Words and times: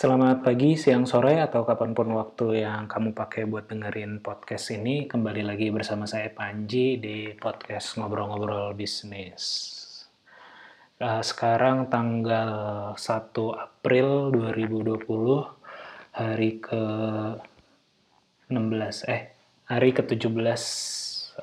Selamat 0.00 0.40
pagi, 0.40 0.80
siang, 0.80 1.04
sore, 1.04 1.44
atau 1.44 1.60
kapan 1.60 1.92
pun 1.92 2.08
waktu 2.16 2.64
yang 2.64 2.88
kamu 2.88 3.12
pakai 3.12 3.44
buat 3.44 3.68
dengerin 3.68 4.24
podcast 4.24 4.72
ini. 4.72 5.04
Kembali 5.04 5.44
lagi 5.44 5.68
bersama 5.68 6.08
saya 6.08 6.32
Panji 6.32 6.96
di 6.96 7.36
podcast 7.36 8.00
Ngobrol-Ngobrol 8.00 8.72
Bisnis. 8.72 9.44
Eh, 10.96 11.20
sekarang 11.20 11.92
tanggal 11.92 12.52
1 12.96 13.52
April 13.52 14.32
2020, 14.32 15.52
hari 16.16 16.64
ke 16.64 16.82
16, 18.48 19.04
eh, 19.04 19.36
hari 19.68 19.92
ke-17 19.92 20.64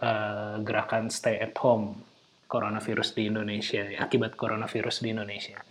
eh, 0.02 0.56
gerakan 0.66 1.14
stay 1.14 1.38
at 1.38 1.54
home 1.62 2.02
coronavirus 2.50 3.14
di 3.14 3.30
Indonesia, 3.30 3.86
akibat 4.02 4.34
coronavirus 4.34 5.06
di 5.06 5.14
Indonesia. 5.14 5.62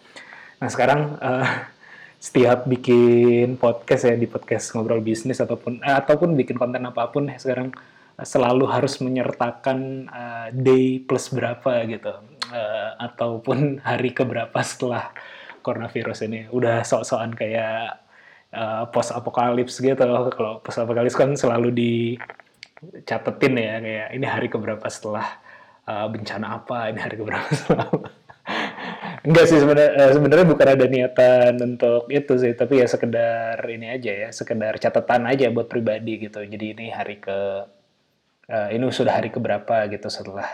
Nah 0.63 0.71
sekarang 0.71 1.19
eh, 1.19 1.75
setiap 2.27 2.67
bikin 2.67 3.55
podcast 3.55 4.11
ya 4.11 4.19
di 4.19 4.27
podcast 4.27 4.75
ngobrol 4.75 4.99
bisnis 4.99 5.39
ataupun 5.39 5.79
eh, 5.87 5.95
ataupun 5.95 6.35
bikin 6.35 6.59
konten 6.59 6.83
apa 6.83 7.07
pun 7.15 7.31
ya 7.31 7.39
sekarang 7.39 7.71
eh, 8.19 8.27
selalu 8.27 8.67
harus 8.67 8.99
menyertakan 8.99 10.11
eh, 10.11 10.49
day 10.51 10.99
plus 11.07 11.31
berapa 11.31 11.87
gitu 11.87 12.37
Eh, 12.47 12.91
ataupun 13.03 13.59
hari 13.89 14.15
keberapa 14.15 14.55
setelah 14.63 15.11
coronavirus 15.67 16.31
ini 16.31 16.47
udah 16.55 16.87
sok-sokan 16.87 17.35
kayak 17.35 18.07
post 18.95 19.11
apokalips 19.13 19.83
gitu 19.83 19.99
kalau 20.31 20.63
post 20.63 20.79
apokalips 20.79 21.19
kan 21.19 21.35
selalu 21.35 21.75
dicatetin 21.75 23.55
ya 23.59 23.75
kayak 23.83 24.09
ini 24.15 24.27
hari 24.31 24.47
keberapa 24.47 24.87
setelah 24.87 25.27
eh, 25.91 26.07
bencana 26.07 26.63
apa 26.63 26.95
ini 26.95 27.01
hari 27.03 27.17
keberapa 27.19 27.49
setelah. 27.59 27.91
Enggak 29.27 29.45
sih 29.51 29.59
sebenarnya 29.59 29.93
eh, 29.99 30.13
sebenarnya 30.15 30.47
bukan 30.47 30.69
ada 30.71 30.87
niatan 30.87 31.53
untuk 31.59 32.07
itu 32.15 32.33
sih, 32.39 32.53
tapi 32.55 32.79
ya 32.79 32.87
sekedar 32.87 33.59
ini 33.67 33.87
aja 33.91 34.13
ya, 34.15 34.29
sekedar 34.31 34.79
catatan 34.79 35.27
aja 35.27 35.51
buat 35.51 35.67
pribadi 35.67 36.31
gitu. 36.31 36.47
Jadi 36.47 36.67
ini 36.79 36.87
hari 36.95 37.19
ke 37.19 37.39
eh, 38.47 38.69
ini 38.79 38.85
sudah 38.95 39.19
hari 39.19 39.35
keberapa 39.35 39.91
gitu 39.91 40.07
setelah 40.07 40.47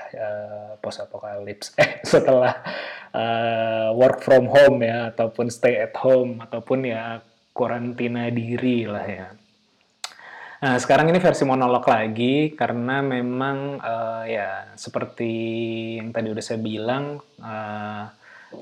post 0.81 1.05
apokalips 1.05 1.77
eh 1.83 2.01
setelah 2.03 2.64
eh, 3.12 3.89
work 3.92 4.25
from 4.25 4.48
home 4.48 4.81
ya 4.83 5.12
ataupun 5.12 5.53
stay 5.53 5.79
at 5.79 5.95
home 6.01 6.41
ataupun 6.41 6.89
ya 6.89 7.20
karantina 7.53 8.33
diri 8.33 8.89
lah 8.89 9.07
ya. 9.07 9.29
Nah, 10.62 10.79
sekarang 10.79 11.11
ini 11.11 11.19
versi 11.19 11.42
monolog 11.42 11.83
lagi 11.91 12.55
karena 12.55 13.03
memang 13.03 13.83
eh, 13.83 14.23
ya 14.39 14.48
seperti 14.79 15.33
yang 16.01 16.14
tadi 16.14 16.31
udah 16.33 16.45
saya 16.45 16.61
bilang 16.62 17.19
eh, 17.42 18.05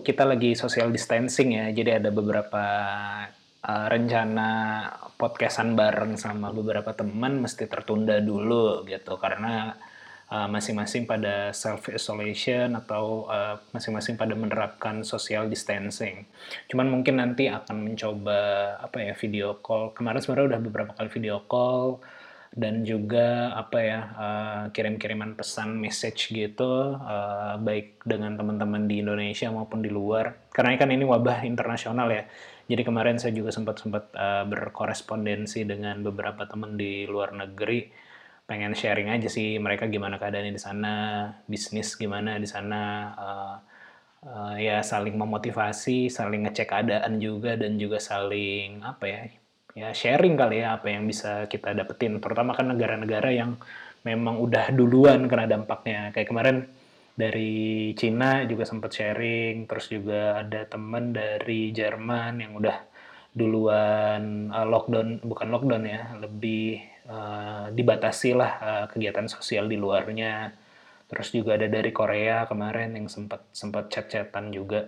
kita 0.07 0.25
lagi 0.25 0.55
social 0.55 0.89
distancing 0.95 1.59
ya. 1.59 1.67
Jadi 1.75 1.91
ada 2.03 2.11
beberapa 2.15 2.65
eh, 3.63 3.87
rencana 3.91 4.49
podcastan 5.21 5.77
bareng 5.77 6.17
sama 6.17 6.49
beberapa 6.55 6.97
teman 6.97 7.45
mesti 7.45 7.69
tertunda 7.69 8.19
dulu 8.23 8.87
gitu 8.89 9.21
karena 9.21 9.77
eh, 10.31 10.49
masing-masing 10.49 11.05
pada 11.05 11.53
self 11.53 11.91
isolation 11.93 12.79
atau 12.79 13.29
eh, 13.29 13.57
masing-masing 13.75 14.15
pada 14.17 14.33
menerapkan 14.39 15.03
social 15.05 15.51
distancing. 15.51 16.25
Cuman 16.71 16.89
mungkin 16.89 17.21
nanti 17.21 17.51
akan 17.51 17.93
mencoba 17.93 18.41
apa 18.81 18.97
ya 19.03 19.15
video 19.19 19.59
call. 19.61 19.93
Kemarin 19.93 20.21
sebenarnya 20.23 20.57
udah 20.57 20.61
beberapa 20.63 20.91
kali 20.97 21.11
video 21.13 21.43
call 21.45 22.01
dan 22.51 22.83
juga 22.83 23.55
apa 23.55 23.79
ya 23.79 24.01
eh, 24.19 24.63
kirim-kiriman 24.75 25.39
pesan 25.39 25.79
message 25.79 26.35
gitu 26.35 26.99
eh, 26.99 27.55
baik 27.63 28.03
dengan 28.03 28.35
teman-teman 28.35 28.91
di 28.91 29.03
Indonesia 29.03 29.47
maupun 29.55 29.81
di 29.87 29.91
luar. 29.91 30.51
Karena 30.51 30.75
kan 30.75 30.91
ini 30.91 31.07
wabah 31.07 31.47
internasional 31.47 32.11
ya. 32.11 32.27
Jadi 32.71 32.83
kemarin 32.87 33.19
saya 33.19 33.35
juga 33.35 33.51
sempat 33.55 33.79
sempat 33.83 34.11
eh, 34.15 34.45
berkorespondensi 34.51 35.63
dengan 35.63 36.03
beberapa 36.03 36.43
teman 36.51 36.75
di 36.75 37.07
luar 37.07 37.31
negeri. 37.35 37.87
Pengen 38.51 38.75
sharing 38.75 39.15
aja 39.15 39.31
sih 39.31 39.59
mereka 39.63 39.87
gimana 39.87 40.19
keadaannya 40.19 40.55
di 40.59 40.63
sana 40.63 40.93
bisnis 41.47 41.95
gimana 41.95 42.35
di 42.43 42.49
sana 42.51 42.81
eh, 43.15 43.57
eh, 44.27 44.55
ya 44.67 44.77
saling 44.83 45.15
memotivasi 45.15 46.11
saling 46.11 46.47
ngecek 46.51 46.67
keadaan 46.73 47.23
juga 47.23 47.55
dan 47.55 47.79
juga 47.79 47.99
saling 48.03 48.83
apa 48.83 49.05
ya 49.07 49.21
ya 49.75 49.95
sharing 49.95 50.35
kali 50.35 50.63
ya 50.63 50.79
apa 50.79 50.91
yang 50.91 51.07
bisa 51.07 51.47
kita 51.47 51.75
dapetin. 51.75 52.19
Terutama 52.19 52.55
kan 52.57 52.71
negara-negara 52.71 53.31
yang 53.31 53.57
memang 54.05 54.41
udah 54.41 54.73
duluan 54.73 55.29
kena 55.29 55.47
dampaknya. 55.47 56.11
Kayak 56.15 56.29
kemarin 56.31 56.57
dari 57.15 57.93
Cina 57.99 58.49
juga 58.49 58.65
sempat 58.65 58.97
sharing 58.97 59.69
terus 59.69 59.93
juga 59.93 60.41
ada 60.41 60.65
temen 60.65 61.13
dari 61.13 61.69
Jerman 61.75 62.41
yang 62.41 62.57
udah 62.57 62.77
duluan 63.31 64.51
uh, 64.51 64.67
lockdown 64.67 65.23
bukan 65.23 65.49
lockdown 65.55 65.85
ya 65.87 66.19
lebih 66.19 66.83
uh, 67.07 67.71
dibatasi 67.71 68.35
lah 68.35 68.53
uh, 68.59 68.85
kegiatan 68.91 69.29
sosial 69.31 69.69
di 69.71 69.77
luarnya. 69.79 70.51
Terus 71.11 71.35
juga 71.35 71.59
ada 71.59 71.67
dari 71.67 71.91
Korea 71.91 72.47
kemarin 72.47 72.95
yang 72.95 73.11
sempat 73.11 73.43
sempat 73.51 73.91
chat-chatan 73.91 74.55
juga. 74.55 74.87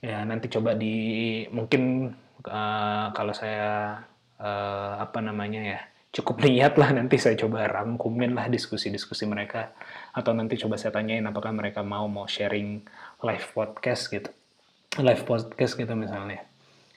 Ya 0.00 0.24
nanti 0.24 0.48
coba 0.48 0.72
di 0.72 1.44
mungkin 1.52 2.08
uh, 2.46 3.12
kalau 3.12 3.34
saya 3.34 4.00
uh, 4.40 4.92
apa 5.00 5.18
namanya 5.20 5.60
ya 5.60 5.80
cukup 6.10 6.42
niat 6.46 6.74
lah 6.80 6.90
nanti 6.94 7.16
saya 7.20 7.36
coba 7.38 7.66
rangkumin 7.68 8.34
lah 8.34 8.48
diskusi-diskusi 8.48 9.26
mereka 9.28 9.74
atau 10.14 10.32
nanti 10.34 10.58
coba 10.58 10.80
saya 10.80 10.94
tanyain 10.94 11.24
apakah 11.26 11.52
mereka 11.54 11.84
mau 11.84 12.08
mau 12.10 12.26
sharing 12.26 12.82
live 13.22 13.46
podcast 13.52 14.10
gitu 14.10 14.30
live 14.98 15.22
podcast 15.22 15.78
gitu 15.78 15.94
misalnya 15.94 16.50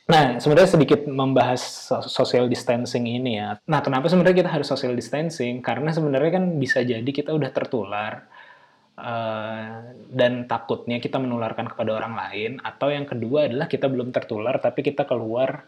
Nah, 0.03 0.35
sebenarnya 0.35 0.75
sedikit 0.75 1.07
membahas 1.07 1.63
so- 1.63 2.03
social 2.11 2.51
distancing 2.51 3.07
ini 3.07 3.39
ya. 3.39 3.55
Nah, 3.63 3.79
kenapa 3.79 4.11
sebenarnya 4.11 4.43
kita 4.43 4.51
harus 4.51 4.67
social 4.67 4.91
distancing? 4.99 5.63
Karena 5.63 5.95
sebenarnya 5.95 6.43
kan 6.43 6.59
bisa 6.59 6.83
jadi 6.83 7.07
kita 7.07 7.31
udah 7.31 7.47
tertular 7.55 8.27
eh, 8.97 9.75
dan 10.13 10.33
takutnya 10.45 10.97
kita 11.01 11.17
menularkan 11.17 11.69
kepada 11.71 11.97
orang 11.97 12.13
lain, 12.17 12.51
atau 12.61 12.93
yang 12.93 13.05
kedua 13.09 13.49
adalah 13.49 13.67
kita 13.71 13.89
belum 13.89 14.13
tertular 14.13 14.57
tapi 14.61 14.85
kita 14.85 15.03
keluar 15.09 15.65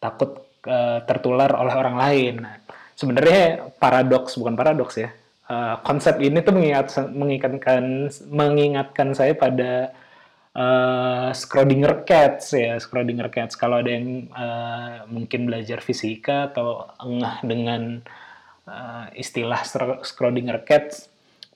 takut 0.00 0.42
eh, 0.66 1.00
tertular 1.06 1.50
oleh 1.54 1.74
orang 1.76 1.96
lain. 2.00 2.34
Nah, 2.42 2.56
sebenarnya 2.96 3.72
paradoks 3.78 4.34
bukan 4.40 4.54
paradoks 4.56 4.96
ya. 4.98 5.10
Eh, 5.52 5.76
konsep 5.84 6.16
ini 6.22 6.38
tuh 6.40 6.54
mengingat, 6.56 6.86
mengingatkan 7.12 8.08
mengingatkan 8.30 9.08
saya 9.12 9.34
pada 9.36 9.92
eh, 10.56 11.28
Schrödinger 11.36 12.08
cats 12.08 12.56
ya 12.56 12.80
Schrödinger 12.80 13.28
cats 13.28 13.54
kalau 13.58 13.80
ada 13.84 13.90
yang 13.92 14.32
eh, 14.32 14.96
mungkin 15.12 15.48
belajar 15.48 15.84
fisika 15.84 16.48
atau 16.52 16.88
engah 17.04 17.44
dengan 17.44 18.00
eh, 18.64 19.06
istilah 19.20 19.60
Schr- 19.66 20.00
Schrödinger 20.06 20.64
cats 20.64 21.11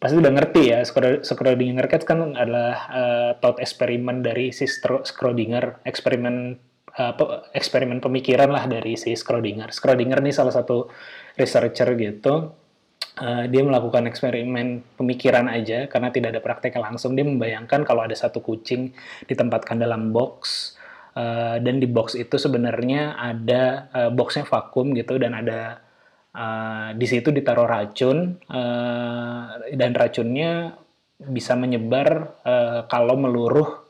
pasti 0.06 0.22
udah 0.22 0.32
ngerti 0.38 0.62
ya 0.70 0.86
Schrö- 0.86 1.26
Schrödinger 1.26 1.90
cats 1.90 2.06
kan 2.06 2.22
adalah 2.38 2.74
eh, 2.94 3.30
thought 3.42 3.58
eksperimen 3.58 4.22
dari 4.22 4.54
si 4.54 4.70
Schrödinger 4.70 5.82
eksperimen 5.82 6.54
pe- 6.94 7.50
eksperimen 7.52 7.98
pemikiran 7.98 8.48
lah 8.54 8.70
dari 8.70 8.94
si 8.94 9.12
Schrödinger. 9.18 9.74
Schrödinger 9.74 10.22
nih 10.22 10.32
salah 10.32 10.54
satu 10.54 10.86
researcher 11.34 11.92
gitu 11.98 12.54
Uh, 13.16 13.48
dia 13.48 13.64
melakukan 13.64 14.04
eksperimen 14.12 14.84
pemikiran 15.00 15.48
aja 15.48 15.88
karena 15.88 16.12
tidak 16.12 16.36
ada 16.36 16.40
praktek 16.44 16.76
langsung. 16.76 17.16
Dia 17.16 17.24
membayangkan 17.24 17.80
kalau 17.88 18.04
ada 18.04 18.12
satu 18.12 18.44
kucing 18.44 18.92
ditempatkan 19.24 19.80
dalam 19.80 20.12
box 20.12 20.76
uh, 21.16 21.56
dan 21.56 21.80
di 21.80 21.88
box 21.88 22.12
itu 22.12 22.36
sebenarnya 22.36 23.16
ada 23.16 23.88
uh, 23.96 24.10
boxnya 24.12 24.44
vakum 24.44 24.92
gitu 24.92 25.16
dan 25.16 25.32
ada 25.32 25.80
uh, 26.36 26.88
di 26.92 27.06
situ 27.08 27.32
ditaruh 27.32 27.64
racun 27.64 28.36
uh, 28.52 29.56
dan 29.72 29.90
racunnya 29.96 30.76
bisa 31.16 31.56
menyebar 31.56 32.36
uh, 32.44 32.80
kalau 32.92 33.16
meluruh 33.16 33.88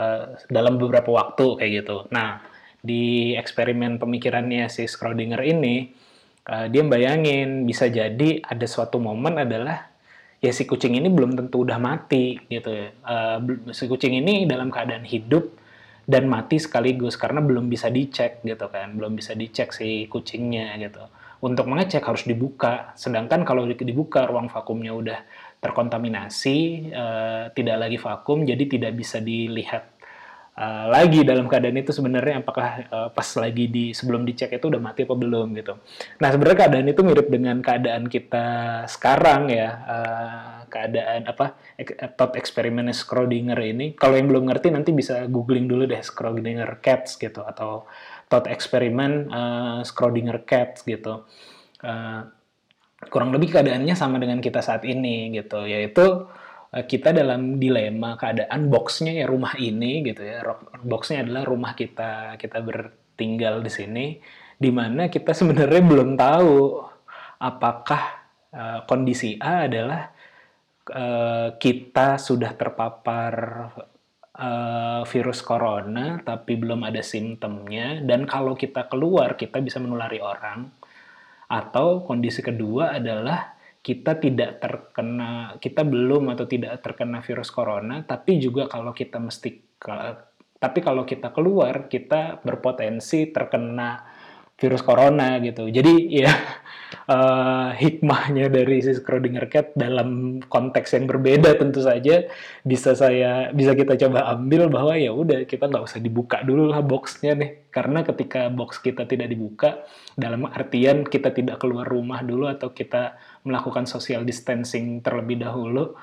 uh, 0.00 0.40
dalam 0.48 0.80
beberapa 0.80 1.12
waktu 1.12 1.60
kayak 1.60 1.72
gitu. 1.84 2.08
Nah 2.08 2.40
di 2.82 3.36
eksperimen 3.36 4.00
pemikirannya 4.00 4.66
si 4.72 4.88
Schrödinger 4.88 5.38
ini 5.44 5.92
uh, 6.48 6.66
dia 6.72 6.82
bayangin 6.82 7.68
bisa 7.68 7.86
jadi 7.92 8.40
ada 8.40 8.64
suatu 8.64 8.96
momen 8.96 9.38
adalah 9.38 9.92
ya 10.42 10.50
si 10.50 10.66
kucing 10.66 10.98
ini 10.98 11.06
belum 11.06 11.38
tentu 11.38 11.62
udah 11.62 11.78
mati 11.78 12.40
gitu. 12.48 12.72
Uh, 13.04 13.38
si 13.70 13.86
kucing 13.86 14.16
ini 14.16 14.48
dalam 14.48 14.72
keadaan 14.72 15.04
hidup 15.04 15.60
dan 16.02 16.26
mati 16.26 16.58
sekaligus 16.58 17.14
karena 17.14 17.38
belum 17.38 17.70
bisa 17.70 17.86
dicek 17.86 18.42
gitu 18.42 18.66
kan, 18.66 18.98
belum 18.98 19.14
bisa 19.14 19.38
dicek 19.38 19.70
si 19.70 20.10
kucingnya 20.10 20.74
gitu. 20.82 21.06
Untuk 21.42 21.66
mengecek 21.66 22.06
harus 22.06 22.22
dibuka, 22.22 22.94
sedangkan 22.94 23.42
kalau 23.42 23.66
dibuka 23.66 24.30
ruang 24.30 24.46
vakumnya 24.46 24.94
udah 24.94 25.18
terkontaminasi, 25.58 26.58
uh, 26.94 27.44
tidak 27.50 27.76
lagi 27.82 27.98
vakum, 27.98 28.46
jadi 28.46 28.62
tidak 28.70 28.94
bisa 28.94 29.18
dilihat 29.18 29.90
uh, 30.56 30.86
lagi 30.86 31.24
dalam 31.24 31.48
keadaan 31.48 31.82
itu 31.82 31.90
sebenarnya 31.90 32.46
apakah 32.46 32.68
uh, 32.88 33.08
pas 33.10 33.26
lagi 33.40 33.68
di 33.68 33.84
sebelum 33.90 34.22
dicek 34.22 34.54
itu 34.54 34.68
udah 34.68 34.80
mati 34.80 35.02
apa 35.02 35.14
belum 35.16 35.58
gitu. 35.58 35.78
Nah 36.20 36.28
sebenarnya 36.30 36.58
keadaan 36.66 36.86
itu 36.88 37.00
mirip 37.02 37.26
dengan 37.26 37.56
keadaan 37.58 38.04
kita 38.06 38.46
sekarang 38.88 39.50
ya, 39.50 39.68
uh, 39.86 40.56
keadaan 40.70 41.28
apa 41.28 41.58
thought 42.16 42.38
eksperimen 42.38 42.88
Schrödinger 42.94 43.58
ini. 43.60 43.92
Kalau 43.96 44.16
yang 44.16 44.28
belum 44.30 44.48
ngerti 44.48 44.72
nanti 44.72 44.90
bisa 44.94 45.26
googling 45.28 45.68
dulu 45.68 45.84
deh 45.84 46.00
Schrödinger 46.00 46.80
cats 46.80 47.20
gitu 47.20 47.44
atau 47.44 47.84
thought 48.32 48.48
eksperimen 48.48 49.28
uh, 49.28 49.84
Schrödinger 49.84 50.48
cats 50.48 50.80
gitu. 50.88 51.28
Uh, 51.84 52.24
kurang 53.12 53.36
lebih 53.36 53.52
keadaannya 53.52 53.92
sama 53.92 54.16
dengan 54.16 54.40
kita 54.40 54.64
saat 54.64 54.88
ini 54.88 55.28
gitu, 55.36 55.68
yaitu 55.68 56.24
Eh, 56.72 56.88
kita 56.88 57.12
dalam 57.12 57.60
dilema 57.60 58.16
keadaan 58.16 58.72
boxnya 58.72 59.12
ya 59.12 59.28
rumah 59.28 59.52
ini 59.60 60.00
gitu 60.08 60.24
ya 60.24 60.40
boxnya 60.80 61.28
adalah 61.28 61.44
rumah 61.44 61.76
kita 61.76 62.40
kita 62.40 62.64
bertinggal 62.64 63.60
di 63.60 63.68
sini 63.68 64.06
di 64.56 64.72
mana 64.72 65.12
kita 65.12 65.36
sebenarnya 65.36 65.82
belum 65.84 66.16
tahu 66.16 66.80
apakah 67.44 68.02
uh, 68.56 68.80
kondisi 68.88 69.36
A 69.36 69.68
adalah 69.68 70.16
uh, 70.96 71.52
kita 71.60 72.16
sudah 72.16 72.56
terpapar 72.56 73.34
uh, 74.42 75.02
virus 75.06 75.40
corona 75.46 76.18
tapi 76.18 76.58
belum 76.58 76.82
ada 76.82 76.98
simptomnya. 77.00 78.02
Dan 78.02 78.26
kalau 78.26 78.58
kita 78.58 78.90
keluar 78.90 79.38
kita 79.38 79.62
bisa 79.62 79.78
menulari 79.78 80.18
orang. 80.18 80.66
Atau 81.46 82.02
kondisi 82.08 82.40
kedua 82.42 82.96
adalah 82.96 83.54
kita 83.82 84.16
tidak 84.22 84.62
terkena, 84.62 85.58
kita 85.58 85.82
belum 85.82 86.30
atau 86.32 86.46
tidak 86.46 86.78
terkena 86.80 87.18
virus 87.18 87.50
corona, 87.50 88.06
tapi 88.06 88.38
juga 88.38 88.70
kalau 88.70 88.94
kita 88.94 89.18
mesti, 89.18 89.58
tapi 90.62 90.78
kalau 90.78 91.02
kita 91.02 91.34
keluar, 91.34 91.90
kita 91.90 92.38
berpotensi 92.46 93.34
terkena 93.34 94.06
virus 94.56 94.82
corona 94.84 95.40
gitu. 95.42 95.66
Jadi 95.66 96.10
ya 96.12 96.32
uh, 97.08 97.70
hikmahnya 97.82 98.52
dari 98.52 98.78
si 98.84 98.94
Schrödinger 98.94 99.46
cat 99.50 99.74
dalam 99.74 100.38
konteks 100.46 100.94
yang 100.94 101.08
berbeda 101.08 101.56
tentu 101.58 101.82
saja 101.82 102.26
bisa 102.62 102.94
saya 102.94 103.50
bisa 103.50 103.74
kita 103.74 103.98
coba 103.98 104.30
ambil 104.30 104.68
bahwa 104.70 104.94
ya 104.94 105.10
udah 105.10 105.44
kita 105.48 105.66
nggak 105.66 105.84
usah 105.84 105.98
dibuka 105.98 106.44
dulu 106.46 106.70
lah 106.70 106.84
boxnya 106.84 107.34
nih 107.34 107.50
karena 107.72 108.04
ketika 108.04 108.52
box 108.52 108.78
kita 108.84 109.08
tidak 109.08 109.32
dibuka 109.32 109.82
dalam 110.14 110.44
artian 110.46 111.08
kita 111.08 111.32
tidak 111.32 111.58
keluar 111.58 111.88
rumah 111.88 112.20
dulu 112.20 112.46
atau 112.46 112.70
kita 112.70 113.16
melakukan 113.48 113.88
social 113.88 114.22
distancing 114.22 115.00
terlebih 115.00 115.40
dahulu 115.40 115.96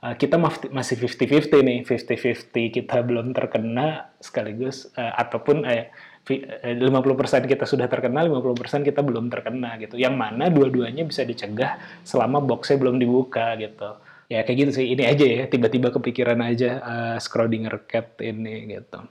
uh, 0.00 0.14
kita 0.14 0.38
masih 0.70 0.96
50-50 1.02 1.66
nih 1.66 1.78
50-50 1.84 2.76
kita 2.80 2.96
belum 3.02 3.34
terkena 3.34 4.14
sekaligus 4.22 4.88
uh, 4.94 5.12
ataupun 5.18 5.66
uh, 5.66 5.86
50% 6.26 7.46
kita 7.46 7.64
sudah 7.64 7.86
terkena, 7.86 8.26
50% 8.26 8.82
kita 8.82 9.00
belum 9.06 9.30
terkena 9.30 9.78
gitu. 9.78 9.94
Yang 9.94 10.14
mana 10.18 10.50
dua-duanya 10.50 11.06
bisa 11.06 11.22
dicegah 11.22 11.78
selama 12.02 12.42
boxnya 12.42 12.82
belum 12.82 12.98
dibuka 12.98 13.54
gitu. 13.62 14.02
Ya 14.26 14.42
kayak 14.42 14.58
gitu 14.66 14.70
sih. 14.82 14.86
Ini 14.90 15.06
aja 15.06 15.22
ya, 15.22 15.44
tiba-tiba 15.46 15.94
kepikiran 15.94 16.42
aja 16.42 16.70
uh, 16.82 17.16
Schrödinger 17.22 17.86
cat 17.86 18.18
ini 18.18 18.74
gitu. 18.74 19.06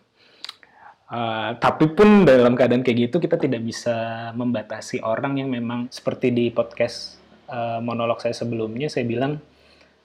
Uh, 1.05 1.55
tapi 1.61 1.93
pun 1.93 2.25
dalam 2.25 2.57
keadaan 2.57 2.81
kayak 2.81 3.07
gitu 3.07 3.21
kita 3.21 3.37
tidak 3.37 3.61
bisa 3.61 4.33
membatasi 4.33 5.05
orang 5.05 5.37
yang 5.37 5.53
memang 5.53 5.85
seperti 5.93 6.33
di 6.33 6.49
podcast 6.49 7.21
uh, 7.45 7.77
monolog 7.77 8.17
saya 8.17 8.33
sebelumnya 8.33 8.89
saya 8.89 9.05
bilang 9.05 9.37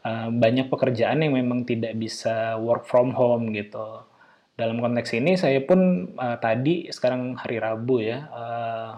uh, 0.05 0.29
banyak 0.29 0.69
pekerjaan 0.69 1.25
yang 1.25 1.33
memang 1.41 1.65
tidak 1.65 1.97
bisa 1.97 2.61
work 2.61 2.85
from 2.85 3.17
home 3.17 3.49
gitu 3.57 4.05
dalam 4.61 4.77
konteks 4.77 5.17
ini 5.17 5.41
saya 5.41 5.65
pun 5.65 6.13
uh, 6.21 6.37
tadi 6.37 6.93
sekarang 6.93 7.41
hari 7.41 7.57
Rabu 7.57 8.05
ya 8.05 8.29
uh, 8.29 8.93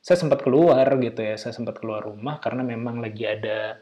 saya 0.00 0.16
sempat 0.16 0.40
keluar 0.40 0.88
gitu 1.00 1.20
ya 1.20 1.36
saya 1.36 1.52
sempat 1.52 1.76
keluar 1.76 2.08
rumah 2.08 2.40
karena 2.40 2.64
memang 2.64 3.04
lagi 3.04 3.28
ada 3.28 3.76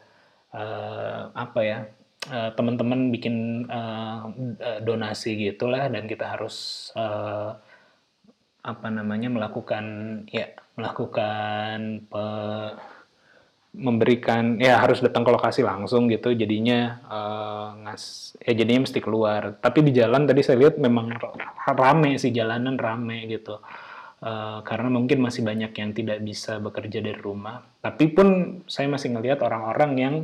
uh, 0.51 1.31
apa 1.31 1.61
ya 1.63 1.79
uh, 2.31 2.51
teman-teman 2.59 3.15
bikin 3.15 3.67
uh, 3.71 4.27
donasi 4.83 5.39
gitulah 5.39 5.87
dan 5.87 6.11
kita 6.11 6.27
harus 6.27 6.91
uh, 6.99 7.55
apa 8.63 8.89
namanya 8.95 9.27
melakukan 9.27 9.85
ya 10.31 10.55
melakukan 10.79 12.07
pe, 12.07 12.25
memberikan 13.73 14.61
ya 14.61 14.77
harus 14.85 15.01
datang 15.01 15.25
ke 15.25 15.33
lokasi 15.33 15.65
langsung 15.65 16.09
gitu. 16.13 16.33
Jadinya 16.37 17.01
uh, 17.09 17.69
ngas 17.85 18.37
ya 18.45 18.53
jadinya 18.53 18.85
mesti 18.85 19.01
keluar. 19.01 19.57
Tapi 19.59 19.81
di 19.81 19.93
jalan 19.97 20.29
tadi 20.29 20.45
saya 20.45 20.61
lihat 20.61 20.77
memang 20.77 21.17
rame 21.73 22.21
sih 22.21 22.31
jalanan 22.31 22.77
rame 22.77 23.25
gitu. 23.29 23.61
Uh, 24.23 24.63
karena 24.63 24.87
mungkin 24.87 25.19
masih 25.19 25.43
banyak 25.43 25.75
yang 25.75 25.91
tidak 25.97 26.19
bisa 26.23 26.61
bekerja 26.63 27.03
dari 27.03 27.19
rumah. 27.19 27.65
Tapi 27.83 28.13
pun 28.13 28.61
saya 28.71 28.87
masih 28.87 29.19
ngelihat 29.19 29.43
orang-orang 29.43 29.93
yang 29.99 30.15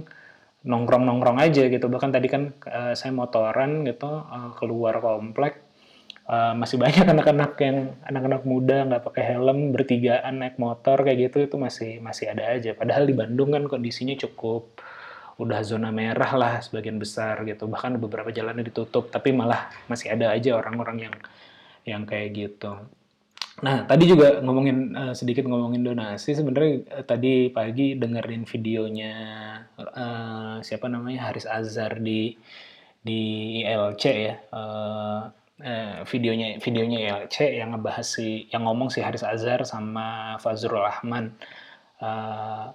nongkrong 0.69 1.09
nongkrong 1.09 1.39
aja 1.41 1.67
gitu. 1.67 1.89
Bahkan 1.89 2.11
tadi 2.15 2.29
kan 2.31 2.53
uh, 2.69 2.95
saya 2.95 3.11
motoran 3.11 3.83
gitu 3.89 4.07
uh, 4.07 4.55
keluar 4.55 5.01
komplek 5.01 5.68
uh, 6.29 6.55
masih 6.55 6.77
banyak 6.77 7.05
anak-anak 7.15 7.53
yang 7.59 7.79
anak-anak 8.05 8.43
muda 8.45 8.85
nggak 8.85 9.03
pakai 9.09 9.25
helm 9.35 9.73
bertigaan 9.75 10.45
naik 10.45 10.61
motor 10.61 11.01
kayak 11.03 11.33
gitu 11.33 11.49
itu 11.49 11.57
masih 11.57 11.99
masih 12.05 12.31
ada 12.31 12.45
aja. 12.55 12.77
Padahal 12.77 13.09
di 13.09 13.15
Bandung 13.17 13.51
kan 13.57 13.65
kondisinya 13.67 14.15
cukup 14.15 14.79
udah 15.39 15.63
zona 15.63 15.95
merah 15.95 16.33
lah 16.35 16.55
sebagian 16.61 17.01
besar 17.01 17.43
gitu. 17.49 17.67
Bahkan 17.67 17.99
beberapa 17.99 18.29
jalannya 18.29 18.69
ditutup 18.69 19.09
tapi 19.09 19.33
malah 19.33 19.73
masih 19.89 20.13
ada 20.13 20.31
aja 20.35 20.55
orang-orang 20.55 21.09
yang 21.09 21.15
yang 21.89 22.03
kayak 22.05 22.37
gitu. 22.37 22.77
Nah 23.59 23.83
tadi 23.91 24.07
juga 24.07 24.39
ngomongin 24.39 24.95
uh, 24.95 25.15
sedikit 25.17 25.47
ngomongin 25.49 25.83
donasi. 25.83 26.35
Sebenarnya 26.37 26.75
uh, 26.95 27.05
tadi 27.07 27.51
pagi 27.51 27.99
dengerin 27.99 28.45
videonya 28.47 29.15
uh, 29.79 30.57
siapa 30.63 30.87
namanya? 30.87 31.31
Haris 31.31 31.47
Azhar 31.49 31.99
di 31.99 32.35
di 33.03 33.21
ILC 33.63 34.05
ya. 34.05 34.37
Uh, 34.53 35.23
eh, 35.63 36.03
videonya 36.07 36.59
videonya 36.63 36.99
ya 36.99 37.15
C 37.27 37.59
yang 37.59 37.75
ngebahas 37.75 38.07
si 38.07 38.47
yang 38.51 38.67
ngomong 38.67 38.91
si 38.91 39.03
Haris 39.03 39.27
Azhar 39.27 39.63
sama 39.67 40.39
Fazrul 40.43 40.83
Rahman. 40.83 41.35
Uh, 41.99 42.71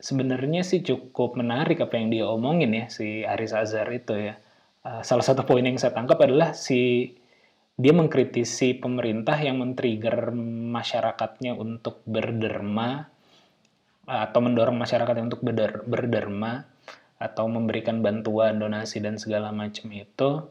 sebenarnya 0.00 0.64
sih 0.64 0.80
cukup 0.80 1.36
menarik 1.36 1.84
apa 1.84 2.00
yang 2.00 2.08
dia 2.08 2.24
omongin 2.24 2.72
ya 2.72 2.86
si 2.88 3.26
Haris 3.28 3.52
Azhar 3.52 3.88
itu 3.92 4.16
ya. 4.16 4.40
Uh, 4.84 5.04
salah 5.04 5.24
satu 5.26 5.44
poin 5.44 5.60
yang 5.60 5.76
saya 5.76 5.92
tangkap 5.92 6.16
adalah 6.24 6.56
si 6.56 7.12
dia 7.78 7.94
mengkritisi 7.94 8.74
pemerintah 8.74 9.38
yang 9.38 9.62
men-trigger 9.62 10.34
masyarakatnya 10.74 11.54
untuk 11.54 12.02
berderma 12.08 13.06
atau 14.08 14.40
mendorong 14.40 14.74
masyarakatnya 14.74 15.28
untuk 15.30 15.44
berderma 15.86 16.66
atau 17.20 17.44
memberikan 17.46 18.00
bantuan 18.00 18.56
donasi 18.56 18.98
dan 19.04 19.20
segala 19.20 19.52
macam 19.52 19.92
itu. 19.92 20.48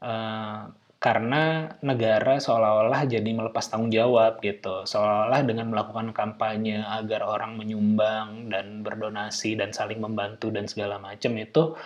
Uh, 0.00 0.72
karena 1.04 1.68
negara 1.84 2.40
seolah-olah 2.40 3.04
jadi 3.04 3.28
melepas 3.28 3.68
tanggung 3.68 3.92
jawab 3.92 4.40
gitu. 4.40 4.88
Seolah-olah 4.88 5.44
dengan 5.44 5.68
melakukan 5.68 6.16
kampanye 6.16 6.80
agar 6.80 7.28
orang 7.28 7.60
menyumbang 7.60 8.48
dan 8.48 8.80
berdonasi 8.80 9.60
dan 9.60 9.76
saling 9.76 10.00
membantu 10.00 10.48
dan 10.48 10.64
segala 10.64 10.96
macam 10.96 11.36
itu 11.36 11.76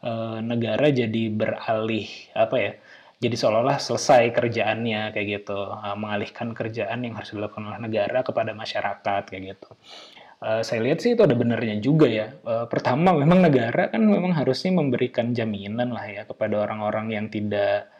e, 0.00 0.12
negara 0.40 0.88
jadi 0.88 1.22
beralih 1.28 2.08
apa 2.32 2.56
ya 2.56 2.72
jadi 3.20 3.36
seolah-olah 3.36 3.76
selesai 3.76 4.32
kerjaannya 4.32 5.12
kayak 5.12 5.44
gitu. 5.44 5.60
E, 5.68 5.88
mengalihkan 5.92 6.56
kerjaan 6.56 7.04
yang 7.04 7.12
harus 7.20 7.36
dilakukan 7.36 7.68
oleh 7.68 7.80
negara 7.84 8.24
kepada 8.24 8.56
masyarakat 8.56 9.22
kayak 9.28 9.42
gitu. 9.52 9.68
E, 10.40 10.64
saya 10.64 10.80
lihat 10.80 11.04
sih 11.04 11.12
itu 11.12 11.20
ada 11.20 11.36
benernya 11.36 11.76
juga 11.76 12.08
ya. 12.08 12.32
E, 12.40 12.64
pertama 12.72 13.12
memang 13.12 13.44
negara 13.44 13.92
kan 13.92 14.00
memang 14.00 14.32
harusnya 14.32 14.72
memberikan 14.72 15.36
jaminan 15.36 15.92
lah 15.92 16.08
ya 16.08 16.24
kepada 16.24 16.56
orang-orang 16.56 17.12
yang 17.12 17.28
tidak 17.28 17.91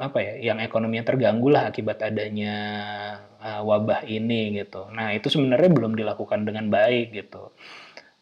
apa 0.00 0.18
ya, 0.22 0.52
yang 0.52 0.58
ekonominya 0.62 1.04
terganggu 1.06 1.48
lah 1.50 1.68
akibat 1.70 2.02
adanya 2.02 2.54
uh, 3.40 3.62
wabah 3.64 4.04
ini 4.06 4.54
gitu. 4.60 4.86
Nah 4.92 5.16
itu 5.16 5.32
sebenarnya 5.32 5.70
belum 5.72 5.96
dilakukan 5.96 6.44
dengan 6.44 6.68
baik 6.68 7.16
gitu. 7.16 7.50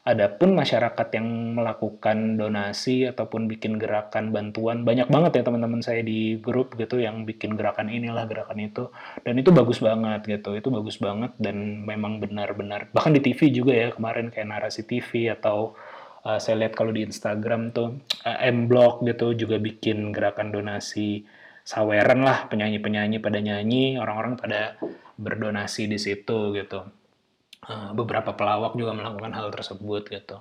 Adapun 0.08 0.56
masyarakat 0.56 1.20
yang 1.20 1.52
melakukan 1.52 2.40
donasi 2.40 3.04
ataupun 3.04 3.44
bikin 3.44 3.76
gerakan 3.76 4.32
bantuan 4.32 4.80
banyak 4.80 5.04
banget 5.04 5.36
ya 5.36 5.42
teman-teman 5.44 5.84
saya 5.84 6.00
di 6.00 6.40
grup 6.40 6.80
gitu 6.80 6.96
yang 6.96 7.28
bikin 7.28 7.60
gerakan 7.60 7.92
inilah 7.92 8.24
gerakan 8.24 8.56
itu 8.56 8.88
dan 9.20 9.36
itu 9.36 9.52
bagus 9.52 9.84
banget 9.84 10.24
gitu 10.24 10.56
itu 10.56 10.72
bagus 10.72 10.96
banget 10.96 11.36
dan 11.36 11.84
memang 11.84 12.24
benar-benar 12.24 12.88
bahkan 12.96 13.12
di 13.12 13.20
TV 13.20 13.52
juga 13.52 13.76
ya 13.76 13.92
kemarin 13.92 14.32
kayak 14.32 14.48
narasi 14.48 14.88
TV 14.88 15.28
atau 15.28 15.76
uh, 16.28 16.36
saya 16.36 16.60
lihat 16.60 16.76
kalau 16.76 16.92
di 16.92 17.08
Instagram 17.08 17.72
tuh 17.72 18.04
uh, 18.28 18.38
M 18.44 18.68
Block 18.68 19.00
gitu 19.08 19.32
juga 19.32 19.56
bikin 19.56 20.12
gerakan 20.12 20.52
donasi 20.52 21.24
saweran 21.64 22.24
lah 22.24 22.48
penyanyi-penyanyi 22.48 23.20
pada 23.20 23.40
nyanyi, 23.40 23.96
orang-orang 23.96 24.36
pada 24.36 24.76
berdonasi 25.16 25.88
di 25.88 25.96
situ 25.96 26.52
gitu. 26.56 26.84
Uh, 27.68 27.92
beberapa 27.92 28.32
pelawak 28.32 28.76
juga 28.76 28.96
melakukan 28.96 29.32
hal 29.36 29.48
tersebut 29.52 30.08
gitu. 30.08 30.40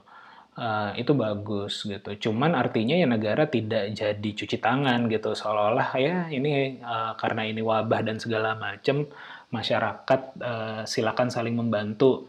Uh, 0.57 0.89
itu 0.97 1.13
bagus 1.13 1.85
gitu. 1.85 2.29
Cuman 2.29 2.57
artinya 2.57 2.97
ya 2.97 3.05
negara 3.05 3.45
tidak 3.45 3.93
jadi 3.93 4.29
cuci 4.33 4.57
tangan 4.57 5.05
gitu 5.11 5.37
seolah-olah 5.37 5.89
ya 6.01 6.15
ini 6.33 6.81
uh, 6.81 7.13
karena 7.13 7.45
ini 7.45 7.61
wabah 7.61 8.01
dan 8.01 8.17
segala 8.17 8.57
macam 8.57 9.05
masyarakat 9.53 10.21
uh, 10.41 10.81
silakan 10.87 11.29
saling 11.29 11.53
membantu 11.53 12.27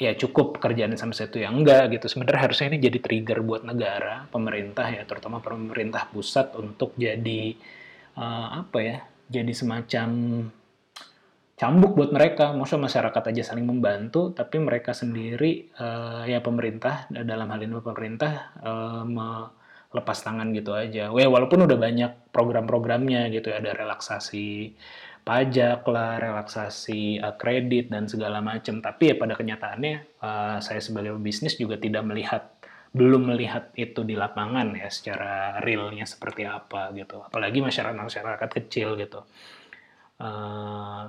ya 0.00 0.16
cukup 0.16 0.56
kerjaan 0.56 0.96
sampai 0.96 1.16
situ 1.20 1.44
ya. 1.44 1.52
Enggak 1.52 1.92
gitu. 1.92 2.08
Sebenarnya 2.08 2.48
harusnya 2.48 2.72
ini 2.72 2.78
jadi 2.80 2.98
trigger 3.04 3.44
buat 3.44 3.62
negara 3.68 4.24
pemerintah 4.32 4.88
ya 4.88 5.04
terutama 5.04 5.44
pemerintah 5.44 6.08
pusat 6.08 6.56
untuk 6.56 6.96
jadi 6.96 7.52
uh, 8.16 8.64
apa 8.64 8.78
ya 8.80 8.98
jadi 9.28 9.52
semacam 9.52 10.08
cambuk 11.60 11.92
buat 11.92 12.10
mereka. 12.16 12.56
Maksud 12.56 12.80
masyarakat 12.80 13.22
aja 13.28 13.52
saling 13.52 13.68
membantu 13.68 14.32
tapi 14.32 14.56
mereka 14.56 14.96
sendiri 14.96 15.68
uh, 15.76 16.24
ya 16.24 16.40
pemerintah 16.40 17.04
dalam 17.12 17.52
hal 17.52 17.60
ini 17.60 17.76
pemerintah 17.84 18.56
uh, 18.64 19.04
melepas 19.04 20.18
tangan 20.24 20.48
gitu 20.56 20.72
aja. 20.72 21.12
Walaupun 21.12 21.68
udah 21.68 21.76
banyak 21.76 22.32
program-programnya 22.32 23.28
gitu 23.36 23.52
ya 23.52 23.60
ada 23.60 23.76
relaksasi 23.76 24.72
pajak 25.22 25.84
lah, 25.86 26.18
relaksasi 26.18 27.20
uh, 27.20 27.34
kredit 27.36 27.92
dan 27.92 28.08
segala 28.10 28.40
macam. 28.40 28.80
Tapi 28.82 29.12
ya 29.12 29.14
pada 29.16 29.34
kenyataannya 29.36 29.94
uh, 30.20 30.58
saya 30.58 30.80
sebagai 30.82 31.16
bisnis 31.20 31.56
juga 31.56 31.76
tidak 31.76 32.04
melihat 32.06 32.60
belum 32.90 33.30
melihat 33.30 33.70
itu 33.78 34.02
di 34.02 34.18
lapangan 34.18 34.74
ya 34.74 34.90
secara 34.90 35.62
realnya 35.62 36.04
seperti 36.06 36.42
apa 36.42 36.90
gitu. 36.98 37.22
Apalagi 37.22 37.62
masyarakat 37.62 37.94
masyarakat 37.94 38.50
kecil 38.50 38.98
gitu. 38.98 39.22
Uh, 40.18 41.06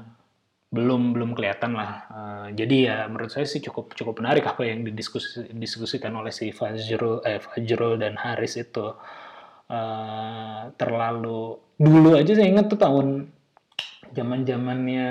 belum 0.72 1.12
belum 1.12 1.36
kelihatan 1.36 1.76
lah. 1.76 1.92
Uh, 2.08 2.48
jadi 2.56 2.78
ya 2.88 2.98
menurut 3.10 3.34
saya 3.34 3.44
sih 3.50 3.60
cukup 3.60 3.92
cukup 3.98 4.24
menarik 4.24 4.46
apa 4.48 4.64
yang 4.64 4.88
didiskusikan 4.88 6.16
oleh 6.16 6.32
si 6.32 6.54
Fajrul 6.56 7.26
eh 7.28 7.42
Fajrul 7.44 8.00
dan 8.00 8.16
Haris 8.16 8.56
itu. 8.62 8.94
Uh, 9.72 10.68
terlalu 10.76 11.56
dulu 11.80 12.20
aja 12.20 12.36
saya 12.36 12.48
ingat 12.52 12.68
tuh 12.68 12.76
tahun 12.76 13.32
zaman 14.12 14.44
zamannya 14.44 15.10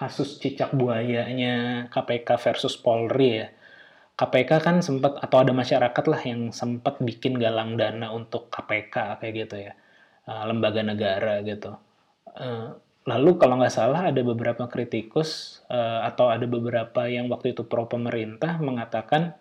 kasus 0.00 0.40
cicak 0.40 0.72
buayanya 0.72 1.86
KPK 1.92 2.40
versus 2.40 2.72
Polri 2.80 3.44
ya. 3.44 3.48
KPK 4.16 4.50
kan 4.60 4.76
sempat 4.80 5.16
atau 5.20 5.44
ada 5.44 5.52
masyarakat 5.52 6.04
lah 6.08 6.20
yang 6.24 6.52
sempat 6.52 7.00
bikin 7.00 7.40
galang 7.40 7.76
dana 7.76 8.12
untuk 8.12 8.52
KPK 8.52 9.20
kayak 9.20 9.34
gitu 9.44 9.56
ya, 9.68 9.72
uh, 10.28 10.44
lembaga 10.48 10.80
negara 10.84 11.40
gitu. 11.40 11.76
Uh, 12.32 12.76
lalu 13.08 13.40
kalau 13.40 13.60
nggak 13.60 13.72
salah 13.72 14.12
ada 14.12 14.20
beberapa 14.20 14.68
kritikus 14.68 15.60
uh, 15.72 16.04
atau 16.04 16.28
ada 16.28 16.44
beberapa 16.44 17.08
yang 17.08 17.32
waktu 17.32 17.56
itu 17.56 17.64
pro 17.64 17.88
pemerintah 17.88 18.60
mengatakan 18.60 19.36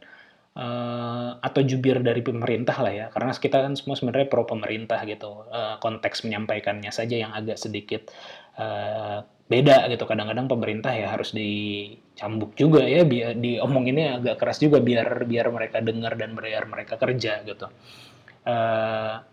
atau 1.40 1.62
jubir 1.64 2.04
dari 2.04 2.20
pemerintah 2.20 2.76
lah 2.84 2.92
ya 2.92 3.08
karena 3.16 3.32
kita 3.32 3.64
kan 3.64 3.80
semua 3.80 3.96
sebenarnya 3.96 4.28
pro 4.28 4.44
pemerintah 4.44 5.00
gitu 5.08 5.48
konteks 5.80 6.28
menyampaikannya 6.28 6.92
saja 6.92 7.16
yang 7.16 7.32
agak 7.32 7.56
sedikit 7.56 8.12
uh, 8.60 9.24
beda 9.50 9.90
gitu. 9.90 10.04
Kadang-kadang 10.06 10.46
pemerintah 10.46 10.94
ya 10.94 11.10
harus 11.10 11.34
dicambuk 11.34 12.54
juga 12.54 12.86
ya 12.86 13.02
biar 13.08 13.40
diomonginnya 13.40 14.22
agak 14.22 14.36
keras 14.38 14.62
juga 14.62 14.78
biar 14.84 15.26
biar 15.26 15.50
mereka 15.50 15.82
dengar 15.82 16.14
dan 16.20 16.38
biar 16.38 16.70
mereka 16.70 17.00
kerja 17.02 17.42
gitu. 17.48 17.66
Uh, 18.46 19.24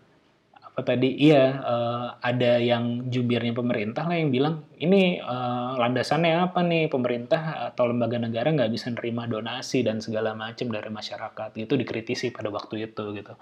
apa 0.77 0.93
tadi? 0.93 1.09
Iya 1.21 1.57
uh, 1.57 2.07
ada 2.21 2.61
yang 2.61 3.09
jubirnya 3.09 3.53
pemerintah 3.53 4.05
lah 4.05 4.17
yang 4.17 4.29
bilang 4.29 4.65
ini 4.77 5.17
uh, 5.21 5.77
landasannya 5.77 6.49
apa 6.49 6.61
nih? 6.65 6.89
Pemerintah 6.89 7.69
atau 7.73 7.89
lembaga 7.89 8.17
negara 8.17 8.49
nggak 8.53 8.73
bisa 8.73 8.89
nerima 8.93 9.29
donasi 9.29 9.85
dan 9.85 10.01
segala 10.01 10.33
macam 10.33 10.69
dari 10.69 10.89
masyarakat. 10.89 11.49
Itu 11.57 11.77
dikritisi 11.77 12.33
pada 12.33 12.49
waktu 12.49 12.89
itu 12.89 13.03
gitu. 13.13 13.33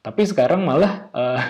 Tapi 0.00 0.22
sekarang 0.24 0.64
malah 0.64 1.12
uh, 1.12 1.42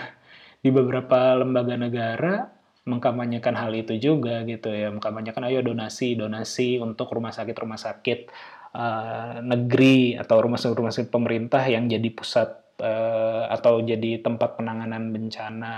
di 0.63 0.71
beberapa 0.75 1.39
lembaga 1.39 1.79
negara 1.79 2.60
mengkampanyekan 2.91 3.55
hal 3.55 3.71
itu 3.73 3.95
juga 3.97 4.43
gitu 4.43 4.75
ya. 4.75 4.91
Mengkampanyekan 4.91 5.47
ayo 5.47 5.63
donasi 5.63 6.19
donasi 6.19 6.83
untuk 6.83 7.15
rumah 7.15 7.31
sakit 7.31 7.55
rumah 7.55 7.79
sakit 7.79 8.27
uh, 8.75 9.39
negeri 9.47 10.19
atau 10.19 10.43
rumah 10.43 10.59
sakit 10.59 10.75
rumah 10.75 10.91
sakit 10.91 11.11
pemerintah 11.15 11.63
yang 11.71 11.87
jadi 11.87 12.09
pusat 12.11 12.51
uh, 12.83 13.47
atau 13.49 13.79
jadi 13.87 14.19
tempat 14.21 14.59
penanganan 14.59 15.15
bencana 15.15 15.75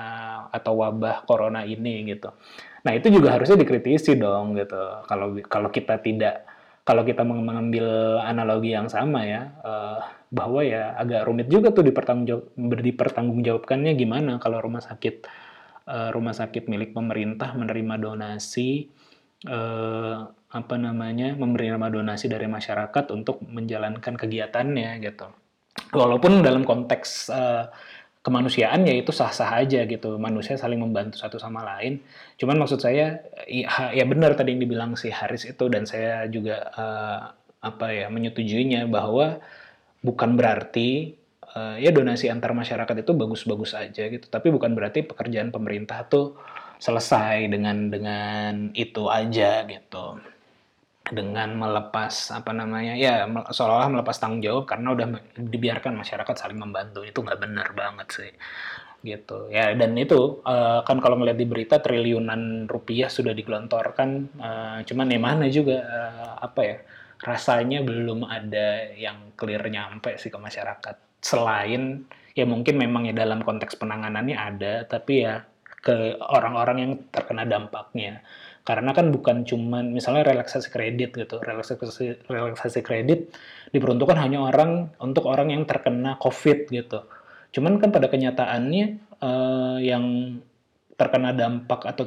atau 0.48 0.72
wabah 0.80 1.28
corona 1.28 1.68
ini 1.68 2.08
gitu. 2.08 2.32
Nah 2.82 2.92
itu 2.96 3.12
juga 3.12 3.36
harusnya 3.36 3.60
dikritisi 3.60 4.16
dong 4.16 4.56
gitu. 4.56 5.04
Kalau 5.04 5.36
kalau 5.46 5.68
kita 5.68 6.00
tidak 6.00 6.48
kalau 6.82 7.06
kita 7.06 7.22
mengambil 7.22 8.18
analogi 8.26 8.74
yang 8.74 8.90
sama 8.90 9.22
ya 9.22 9.54
uh, 9.62 10.02
bahwa 10.34 10.66
ya 10.66 10.98
agak 10.98 11.30
rumit 11.30 11.46
juga 11.46 11.70
tuh 11.70 11.86
dipertanggungjawab 11.86 12.58
dipertanggungjawabkannya 12.58 13.92
gimana 13.94 14.42
kalau 14.42 14.58
rumah 14.58 14.82
sakit 14.82 15.22
rumah 15.86 16.34
sakit 16.34 16.70
milik 16.70 16.94
pemerintah 16.94 17.54
menerima 17.58 17.98
donasi 17.98 18.86
uh, 19.48 20.30
apa 20.52 20.74
namanya 20.76 21.32
menerima 21.34 21.88
donasi 21.88 22.28
dari 22.28 22.46
masyarakat 22.46 23.08
untuk 23.10 23.40
menjalankan 23.42 24.14
kegiatannya 24.14 25.00
gitu. 25.00 25.26
Walaupun 25.96 26.44
dalam 26.44 26.62
konteks 26.68 27.32
uh, 27.32 27.64
kemanusiaan 28.22 28.86
ya 28.86 28.94
itu 28.94 29.10
sah-sah 29.10 29.64
aja 29.64 29.82
gitu. 29.88 30.20
Manusia 30.20 30.54
saling 30.54 30.78
membantu 30.78 31.18
satu 31.18 31.40
sama 31.40 31.64
lain. 31.64 32.04
Cuman 32.38 32.60
maksud 32.60 32.78
saya 32.78 33.24
ya, 33.48 33.90
ya 33.90 34.04
benar 34.06 34.36
tadi 34.38 34.54
yang 34.54 34.62
dibilang 34.62 34.94
si 34.94 35.10
Haris 35.10 35.48
itu 35.48 35.64
dan 35.72 35.88
saya 35.88 36.28
juga 36.28 36.70
uh, 36.76 37.20
apa 37.62 37.86
ya 37.94 38.06
menyetujuinya 38.10 38.86
bahwa 38.90 39.40
bukan 40.02 40.34
berarti 40.34 41.14
uh, 41.56 41.76
ya 41.78 41.90
donasi 41.92 42.28
antar 42.32 42.52
masyarakat 42.56 42.96
itu 43.04 43.12
bagus-bagus 43.12 43.76
aja 43.76 44.08
gitu. 44.08 44.26
Tapi 44.28 44.48
bukan 44.52 44.72
berarti 44.72 45.04
pekerjaan 45.04 45.52
pemerintah 45.52 46.04
tuh 46.08 46.36
selesai 46.82 47.46
dengan 47.46 47.88
dengan 47.92 48.74
itu 48.74 49.06
aja 49.08 49.64
gitu. 49.68 50.18
Dengan 51.02 51.58
melepas 51.58 52.30
apa 52.32 52.54
namanya 52.54 52.94
ya 52.96 53.26
seolah-olah 53.28 54.00
melepas 54.00 54.16
tanggung 54.16 54.40
jawab 54.40 54.64
karena 54.64 54.94
udah 54.94 55.06
dibiarkan 55.36 55.98
masyarakat 55.98 56.34
saling 56.38 56.56
membantu 56.56 57.02
itu 57.04 57.20
nggak 57.20 57.40
benar 57.42 57.68
banget 57.74 58.08
sih 58.08 58.32
gitu 59.02 59.50
ya 59.50 59.74
dan 59.74 59.98
itu 59.98 60.38
uh, 60.46 60.86
kan 60.86 61.02
kalau 61.02 61.18
ngeliat 61.18 61.34
di 61.34 61.42
berita 61.42 61.82
triliunan 61.82 62.70
rupiah 62.70 63.10
sudah 63.10 63.34
digelontorkan 63.34 64.30
uh, 64.38 64.78
cuman 64.86 65.10
ya 65.10 65.18
mana 65.18 65.50
juga 65.50 65.82
apa 66.38 66.60
ya 66.62 66.76
rasanya 67.22 67.82
belum 67.82 68.26
ada 68.26 68.94
yang 68.94 69.34
clear 69.34 69.62
nyampe 69.66 70.14
sih 70.18 70.30
ke 70.30 70.38
masyarakat 70.38 71.11
selain 71.22 72.04
ya 72.34 72.44
mungkin 72.44 72.76
memang 72.76 73.08
ya 73.08 73.14
dalam 73.14 73.46
konteks 73.46 73.78
penanganannya 73.78 74.36
ada 74.36 74.74
tapi 74.84 75.24
ya 75.24 75.46
ke 75.82 76.18
orang-orang 76.18 76.76
yang 76.78 76.92
terkena 77.10 77.42
dampaknya. 77.46 78.22
Karena 78.62 78.94
kan 78.94 79.10
bukan 79.10 79.42
cuman 79.42 79.90
misalnya 79.90 80.22
relaksasi 80.22 80.70
kredit 80.70 81.18
gitu 81.18 81.42
relaksasi 81.42 82.30
relaksasi 82.30 82.78
kredit 82.86 83.34
diperuntukkan 83.74 84.14
hanya 84.14 84.38
orang 84.46 84.94
untuk 85.02 85.26
orang 85.26 85.50
yang 85.50 85.66
terkena 85.66 86.14
covid 86.22 86.70
gitu. 86.70 87.02
Cuman 87.50 87.82
kan 87.82 87.90
pada 87.90 88.06
kenyataannya 88.06 89.18
uh, 89.18 89.78
yang 89.82 90.38
terkena 90.94 91.34
dampak 91.34 91.82
atau 91.82 92.06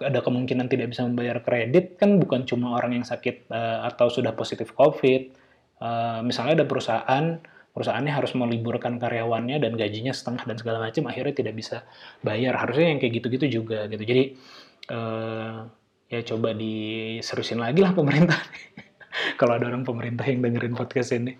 ada 0.00 0.24
kemungkinan 0.24 0.72
tidak 0.72 0.96
bisa 0.96 1.04
membayar 1.04 1.44
kredit 1.44 2.00
kan 2.00 2.16
bukan 2.16 2.48
cuma 2.48 2.72
orang 2.72 2.96
yang 2.96 3.04
sakit 3.04 3.52
uh, 3.52 3.84
atau 3.92 4.08
sudah 4.08 4.32
positif 4.32 4.72
covid. 4.72 5.36
Uh, 5.80 6.24
misalnya 6.24 6.64
ada 6.64 6.66
perusahaan 6.68 7.40
perusahaannya 7.70 8.12
harus 8.12 8.34
meliburkan 8.34 8.98
karyawannya 8.98 9.62
dan 9.62 9.78
gajinya 9.78 10.10
setengah 10.10 10.42
dan 10.46 10.56
segala 10.58 10.78
macam 10.82 11.06
akhirnya 11.06 11.34
tidak 11.34 11.54
bisa 11.54 11.86
bayar. 12.20 12.58
Harusnya 12.58 12.90
yang 12.90 12.98
kayak 12.98 13.12
gitu-gitu 13.22 13.62
juga 13.62 13.86
gitu. 13.86 14.02
Jadi 14.02 14.24
uh, 14.90 15.66
ya 16.10 16.20
coba 16.26 16.52
diserusin 16.54 17.62
lagi 17.62 17.80
lah 17.80 17.94
pemerintah. 17.94 18.38
Kalau 19.40 19.58
ada 19.58 19.66
orang 19.70 19.82
pemerintah 19.82 20.26
yang 20.26 20.42
dengerin 20.42 20.74
podcast 20.74 21.14
ini 21.14 21.34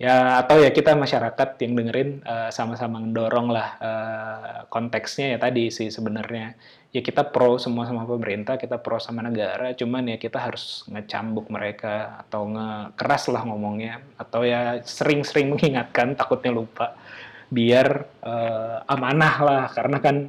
ya 0.00 0.40
atau 0.42 0.60
ya 0.60 0.70
kita 0.72 0.96
masyarakat 0.96 1.48
yang 1.62 1.72
dengerin 1.78 2.10
uh, 2.24 2.50
sama-sama 2.52 2.98
mendorong 2.98 3.48
lah 3.52 3.68
uh, 3.78 4.58
konteksnya 4.72 5.36
ya 5.36 5.38
tadi 5.38 5.68
sih 5.68 5.88
sebenarnya. 5.92 6.54
Ya 6.92 7.00
kita 7.00 7.24
pro 7.24 7.56
semua 7.56 7.88
sama 7.88 8.04
pemerintah, 8.04 8.60
kita 8.60 8.76
pro 8.76 9.00
sama 9.00 9.24
negara, 9.24 9.72
cuman 9.72 10.12
ya 10.12 10.20
kita 10.20 10.36
harus 10.36 10.84
ngecambuk 10.92 11.48
mereka 11.48 12.20
atau 12.20 12.44
ngekeras 12.44 13.32
lah 13.32 13.48
ngomongnya. 13.48 14.04
Atau 14.20 14.44
ya 14.44 14.76
sering-sering 14.84 15.56
mengingatkan 15.56 16.12
takutnya 16.20 16.52
lupa 16.52 16.92
biar 17.48 18.04
uh, 18.20 18.84
amanah 18.92 19.34
lah. 19.40 19.64
Karena 19.72 20.04
kan 20.04 20.28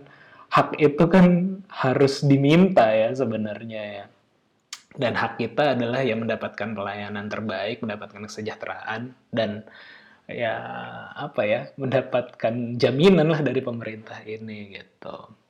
hak 0.56 0.80
itu 0.80 1.04
kan 1.12 1.60
harus 1.68 2.24
diminta 2.24 2.96
ya 2.96 3.12
sebenarnya 3.12 3.82
ya. 4.00 4.06
Dan 4.94 5.14
hak 5.18 5.42
kita 5.42 5.74
adalah 5.74 6.02
yang 6.06 6.22
mendapatkan 6.22 6.70
pelayanan 6.78 7.26
terbaik, 7.30 7.82
mendapatkan 7.82 8.30
kesejahteraan 8.30 9.14
dan 9.34 9.66
ya 10.30 10.56
apa 11.20 11.42
ya 11.44 11.62
mendapatkan 11.76 12.80
jaminan 12.80 13.28
lah 13.28 13.42
dari 13.44 13.60
pemerintah 13.60 14.22
ini 14.24 14.78
gitu. 14.78 15.43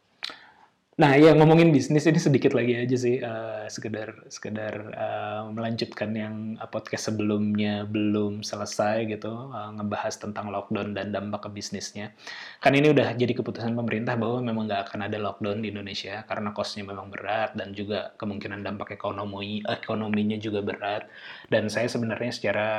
Nah, 0.94 1.18
ya 1.18 1.34
ngomongin 1.34 1.74
bisnis 1.74 2.06
ini 2.06 2.22
sedikit 2.22 2.54
lagi 2.54 2.78
aja 2.78 2.94
sih, 2.94 3.18
uh, 3.18 3.66
sekedar 3.66 4.30
sekedar 4.30 4.94
uh, 4.94 5.50
melanjutkan 5.50 6.14
yang 6.14 6.54
uh, 6.62 6.70
podcast 6.70 7.10
sebelumnya 7.10 7.90
belum 7.90 8.46
selesai 8.46 9.10
gitu, 9.10 9.50
uh, 9.50 9.74
ngebahas 9.74 10.22
tentang 10.22 10.54
lockdown 10.54 10.94
dan 10.94 11.10
dampak 11.10 11.50
ke 11.50 11.50
bisnisnya. 11.50 12.14
Kan 12.62 12.78
ini 12.78 12.94
udah 12.94 13.10
jadi 13.18 13.34
keputusan 13.34 13.74
pemerintah 13.74 14.14
bahwa 14.22 14.46
memang 14.46 14.70
nggak 14.70 14.94
akan 14.94 15.10
ada 15.10 15.18
lockdown 15.18 15.66
di 15.66 15.74
Indonesia 15.74 16.22
karena 16.30 16.54
kosnya 16.54 16.86
memang 16.86 17.10
berat 17.10 17.58
dan 17.58 17.74
juga 17.74 18.14
kemungkinan 18.22 18.62
dampak 18.62 18.94
ekonomi 18.94 19.66
ekonominya 19.66 20.38
juga 20.38 20.62
berat. 20.62 21.10
Dan 21.50 21.74
saya 21.74 21.90
sebenarnya 21.90 22.30
secara 22.30 22.70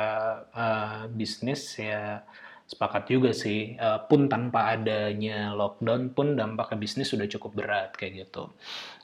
uh, 0.55 1.11
bisnis 1.11 1.67
ya 1.75 2.23
sepakat 2.65 3.05
juga 3.13 3.29
sih 3.29 3.77
uh, 3.77 4.01
pun 4.09 4.25
tanpa 4.25 4.73
adanya 4.73 5.53
lockdown 5.53 6.09
pun 6.17 6.33
dampak 6.33 6.73
ke 6.73 6.75
bisnis 6.81 7.13
sudah 7.13 7.29
cukup 7.29 7.53
berat 7.53 7.93
kayak 7.93 8.25
gitu. 8.25 8.49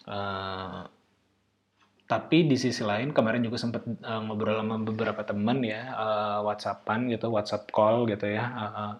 Uh, 0.09 0.89
tapi 2.09 2.43
di 2.43 2.59
sisi 2.59 2.83
lain 2.83 3.15
kemarin 3.15 3.39
juga 3.45 3.61
sempat 3.61 3.87
uh, 3.87 4.21
ngobrol 4.25 4.59
sama 4.59 4.75
beberapa 4.83 5.21
teman 5.23 5.63
ya 5.63 5.93
uh, 5.95 6.39
WhatsAppan 6.43 7.07
gitu 7.07 7.31
WhatsApp 7.31 7.71
call 7.71 8.03
gitu 8.09 8.27
ya 8.27 8.43
uh, 8.51 8.65
uh, 8.65 8.93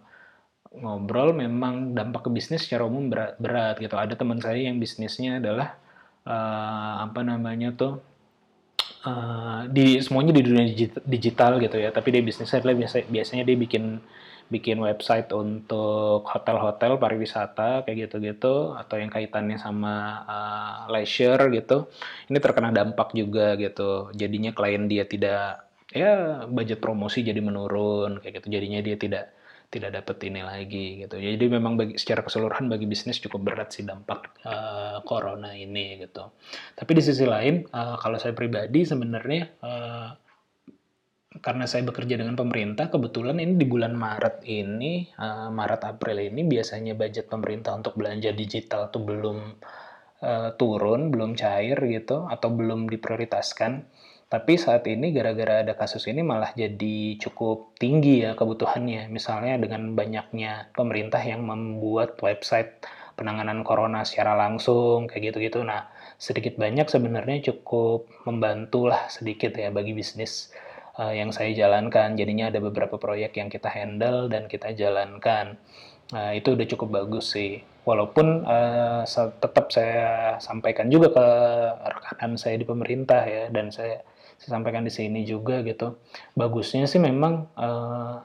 ngobrol 0.72 1.36
memang 1.36 1.92
dampak 1.92 2.24
ke 2.24 2.30
bisnis 2.32 2.64
secara 2.64 2.88
umum 2.88 3.12
berat, 3.12 3.36
berat 3.42 3.76
gitu. 3.82 3.98
Ada 4.00 4.16
teman 4.16 4.40
saya 4.40 4.62
yang 4.62 4.80
bisnisnya 4.80 5.44
adalah 5.44 5.76
uh, 6.24 7.04
apa 7.10 7.20
namanya 7.26 7.74
tuh 7.76 8.00
uh, 9.06 9.66
di 9.68 10.00
semuanya 10.00 10.32
di 10.32 10.42
dunia 10.46 10.66
digital 11.04 11.58
gitu 11.60 11.78
ya 11.82 11.90
tapi 11.90 12.14
dia 12.14 12.24
bisnisnya 12.24 12.62
biasanya 13.10 13.44
dia 13.44 13.58
bikin 13.58 14.00
bikin 14.52 14.84
website 14.84 15.32
untuk 15.32 16.28
hotel-hotel 16.28 17.00
pariwisata 17.00 17.88
kayak 17.88 18.12
gitu-gitu 18.12 18.76
atau 18.76 19.00
yang 19.00 19.08
kaitannya 19.08 19.56
sama 19.56 20.28
uh, 20.28 20.78
leisure 20.92 21.48
gitu 21.56 21.88
ini 22.28 22.38
terkena 22.44 22.76
dampak 22.76 23.16
juga 23.16 23.56
gitu. 23.56 24.12
Jadinya 24.12 24.52
klien 24.52 24.92
dia 24.92 25.08
tidak 25.08 25.72
ya 25.92 26.44
budget 26.52 26.84
promosi 26.84 27.24
jadi 27.24 27.40
menurun 27.40 28.20
kayak 28.20 28.44
gitu. 28.44 28.48
Jadinya 28.52 28.84
dia 28.84 29.00
tidak 29.00 29.26
tidak 29.72 30.04
dapat 30.04 30.20
ini 30.28 30.44
lagi 30.44 31.08
gitu. 31.08 31.16
Jadi 31.16 31.46
memang 31.48 31.80
bagi 31.80 31.96
secara 31.96 32.28
keseluruhan 32.28 32.68
bagi 32.68 32.84
bisnis 32.92 33.24
cukup 33.24 33.40
berat 33.56 33.72
sih 33.72 33.88
dampak 33.88 34.44
uh, 34.44 35.00
corona 35.08 35.56
ini 35.56 35.96
gitu. 36.04 36.28
Tapi 36.76 36.92
di 36.92 37.00
sisi 37.00 37.24
lain 37.24 37.64
uh, 37.72 37.96
kalau 37.96 38.20
saya 38.20 38.36
pribadi 38.36 38.84
sebenarnya 38.84 39.48
uh, 39.64 40.12
karena 41.40 41.64
saya 41.64 41.88
bekerja 41.88 42.20
dengan 42.20 42.36
pemerintah, 42.36 42.92
kebetulan 42.92 43.40
ini 43.40 43.56
di 43.56 43.64
bulan 43.64 43.96
Maret 43.96 44.44
ini, 44.44 45.08
uh, 45.16 45.48
Maret 45.48 45.88
April 45.88 46.20
ini 46.20 46.44
biasanya 46.44 46.92
budget 46.92 47.32
pemerintah 47.32 47.72
untuk 47.72 47.96
belanja 47.96 48.36
digital 48.36 48.92
tuh 48.92 49.00
belum 49.08 49.38
uh, 50.20 50.50
turun, 50.60 51.08
belum 51.08 51.40
cair 51.40 51.80
gitu, 51.80 52.28
atau 52.28 52.52
belum 52.52 52.92
diprioritaskan. 52.92 53.88
Tapi 54.28 54.60
saat 54.60 54.84
ini 54.88 55.12
gara-gara 55.16 55.64
ada 55.64 55.76
kasus 55.76 56.08
ini 56.08 56.20
malah 56.24 56.52
jadi 56.56 57.20
cukup 57.20 57.80
tinggi 57.80 58.28
ya 58.28 58.36
kebutuhannya. 58.36 59.08
Misalnya 59.08 59.56
dengan 59.56 59.96
banyaknya 59.96 60.72
pemerintah 60.76 61.20
yang 61.24 61.48
membuat 61.48 62.20
website 62.20 62.84
penanganan 63.16 63.64
corona 63.68 64.08
secara 64.08 64.36
langsung 64.36 65.12
kayak 65.12 65.32
gitu-gitu. 65.36 65.64
Nah, 65.68 65.92
sedikit 66.16 66.56
banyak 66.56 66.88
sebenarnya 66.88 67.52
cukup 67.52 68.08
membantu 68.24 68.88
lah 68.88 69.12
sedikit 69.12 69.52
ya 69.52 69.68
bagi 69.68 69.92
bisnis 69.92 70.52
uh, 70.98 71.14
yang 71.14 71.30
saya 71.32 71.52
jalankan. 71.54 72.20
Jadinya 72.20 72.50
ada 72.52 72.60
beberapa 72.60 72.98
proyek 72.98 73.38
yang 73.38 73.48
kita 73.48 73.70
handle 73.72 74.28
dan 74.28 74.50
kita 74.52 74.74
jalankan. 74.76 75.60
Nah, 76.12 76.36
itu 76.36 76.58
udah 76.58 76.68
cukup 76.68 76.90
bagus 76.92 77.32
sih. 77.32 77.64
Walaupun 77.82 78.46
uh, 78.46 79.02
tetap 79.42 79.74
saya 79.74 80.38
sampaikan 80.38 80.86
juga 80.92 81.10
ke 81.16 81.28
rekanan 81.82 82.38
saya 82.38 82.60
di 82.62 82.66
pemerintah 82.68 83.26
ya, 83.26 83.50
dan 83.50 83.74
saya, 83.74 84.06
saya 84.38 84.60
sampaikan 84.60 84.86
di 84.86 84.94
sini 84.94 85.26
juga 85.26 85.66
gitu. 85.66 85.98
Bagusnya 86.38 86.86
sih 86.86 87.02
memang 87.02 87.50
uh, 87.58 88.22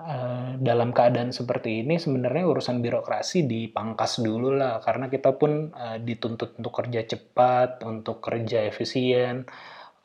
uh, 0.00 0.50
dalam 0.58 0.90
keadaan 0.90 1.30
seperti 1.30 1.86
ini 1.86 2.02
sebenarnya 2.02 2.50
urusan 2.50 2.82
birokrasi 2.82 3.46
dipangkas 3.46 4.26
dulu 4.26 4.58
lah, 4.58 4.82
karena 4.82 5.06
kita 5.06 5.38
pun 5.38 5.70
uh, 5.70 6.02
dituntut 6.02 6.58
untuk 6.58 6.72
kerja 6.82 7.06
cepat, 7.06 7.86
untuk 7.86 8.18
kerja 8.18 8.66
efisien 8.66 9.46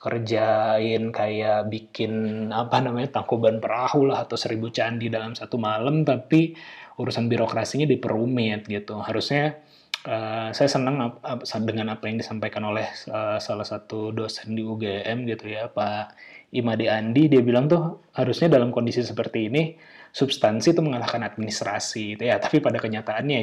kerjain 0.04 1.16
kayak 1.16 1.72
bikin 1.72 2.12
apa 2.52 2.84
namanya 2.84 3.16
tangkuban 3.16 3.64
perahu 3.64 4.12
lah 4.12 4.28
atau 4.28 4.36
seribu 4.36 4.68
candi 4.68 5.08
dalam 5.08 5.32
satu 5.32 5.56
malam 5.56 6.04
tapi 6.04 6.52
urusan 7.00 7.32
birokrasinya 7.32 7.88
diperumit 7.88 8.68
gitu. 8.68 9.00
Harusnya 9.00 9.64
uh, 10.04 10.52
saya 10.52 10.68
senang 10.68 11.16
dengan 11.64 11.96
apa 11.96 12.04
yang 12.12 12.20
disampaikan 12.20 12.68
oleh 12.68 12.84
uh, 13.08 13.40
salah 13.40 13.64
satu 13.64 14.12
dosen 14.12 14.60
di 14.60 14.62
UGM 14.68 15.24
gitu 15.24 15.48
ya 15.48 15.72
Pak 15.72 16.20
Imade 16.52 16.92
Andi. 16.92 17.32
Dia 17.32 17.40
bilang 17.40 17.72
tuh 17.72 18.04
harusnya 18.12 18.52
dalam 18.52 18.76
kondisi 18.76 19.00
seperti 19.00 19.48
ini 19.48 19.80
substansi 20.12 20.76
itu 20.76 20.84
mengalahkan 20.84 21.24
administrasi 21.24 22.20
gitu 22.20 22.24
ya. 22.28 22.44
Tapi 22.44 22.60
pada 22.60 22.76
kenyataannya 22.78 23.40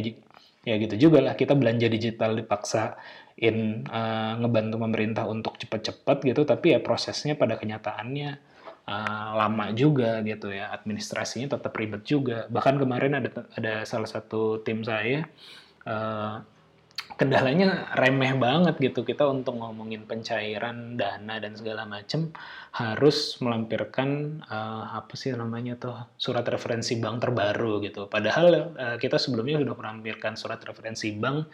ya 0.61 0.77
gitu 0.77 1.09
juga 1.09 1.25
lah 1.25 1.35
kita 1.37 1.57
belanja 1.57 1.88
digital 1.88 2.37
dipaksa 2.37 3.01
in 3.40 3.88
uh, 3.88 4.37
ngebantu 4.37 4.77
pemerintah 4.77 5.25
untuk 5.25 5.57
cepat-cepat 5.57 6.20
gitu 6.29 6.44
tapi 6.44 6.77
ya 6.77 6.81
prosesnya 6.85 7.33
pada 7.33 7.57
kenyataannya 7.57 8.51
uh, 8.90 9.29
lama 9.37 9.73
juga 9.73 10.20
gitu 10.27 10.53
ya 10.53 10.68
administrasinya 10.75 11.57
tetap 11.57 11.73
ribet 11.77 12.03
juga. 12.05 12.44
Bahkan 12.51 12.75
kemarin 12.77 13.12
ada 13.23 13.31
ada 13.57 13.73
salah 13.87 14.09
satu 14.11 14.61
tim 14.61 14.83
saya 14.85 15.25
uh, 15.87 16.42
kendalanya 17.20 17.92
remeh 18.00 18.33
banget 18.40 18.80
gitu. 18.80 19.04
Kita 19.04 19.28
untuk 19.28 19.61
ngomongin 19.61 20.09
pencairan 20.09 20.96
dana 20.96 21.37
dan 21.37 21.52
segala 21.52 21.85
macam 21.85 22.33
harus 22.72 23.37
melampirkan 23.44 24.40
uh, 24.48 24.96
apa 24.96 25.12
sih 25.20 25.37
namanya 25.37 25.76
tuh 25.76 25.92
surat 26.16 26.48
referensi 26.48 26.96
bank 26.96 27.20
terbaru 27.20 27.85
gitu. 27.85 28.09
Padahal 28.09 28.72
uh, 28.72 28.96
kita 28.96 29.20
sebelumnya 29.20 29.61
sudah 29.61 29.76
melampirkan 29.76 30.33
surat 30.40 30.64
referensi 30.64 31.12
bank 31.12 31.44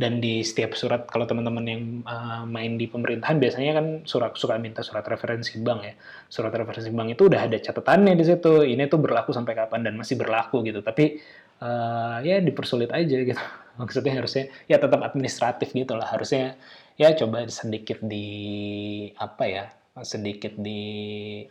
dan 0.00 0.24
di 0.24 0.40
setiap 0.40 0.72
surat 0.72 1.04
kalau 1.04 1.28
teman-teman 1.28 1.64
yang 1.68 1.82
uh, 2.08 2.48
main 2.48 2.80
di 2.80 2.88
pemerintahan 2.88 3.36
biasanya 3.36 3.72
kan 3.76 3.86
surat 4.08 4.32
suka 4.40 4.56
minta 4.56 4.80
surat 4.80 5.04
referensi 5.04 5.60
bank 5.60 5.80
ya. 5.84 5.92
Surat 6.32 6.56
referensi 6.56 6.88
bank 6.88 7.20
itu 7.20 7.28
udah 7.28 7.52
ada 7.52 7.60
catatannya 7.60 8.16
di 8.16 8.24
situ. 8.24 8.64
Ini 8.64 8.88
tuh 8.88 8.96
berlaku 8.96 9.36
sampai 9.36 9.52
kapan 9.52 9.84
dan 9.84 10.00
masih 10.00 10.16
berlaku 10.16 10.64
gitu. 10.64 10.80
Tapi 10.80 11.20
uh, 11.60 12.24
ya 12.24 12.40
dipersulit 12.40 12.88
aja 12.88 13.18
gitu 13.28 13.44
maksudnya 13.80 14.18
harusnya 14.18 14.52
ya 14.68 14.76
tetap 14.76 15.00
administratif 15.00 15.72
gitu 15.72 15.96
lah 15.96 16.08
harusnya 16.12 16.56
ya 17.00 17.12
coba 17.16 17.48
sedikit 17.48 18.04
di 18.04 18.28
apa 19.16 19.44
ya 19.48 19.64
sedikit 20.00 20.56
di 20.56 21.44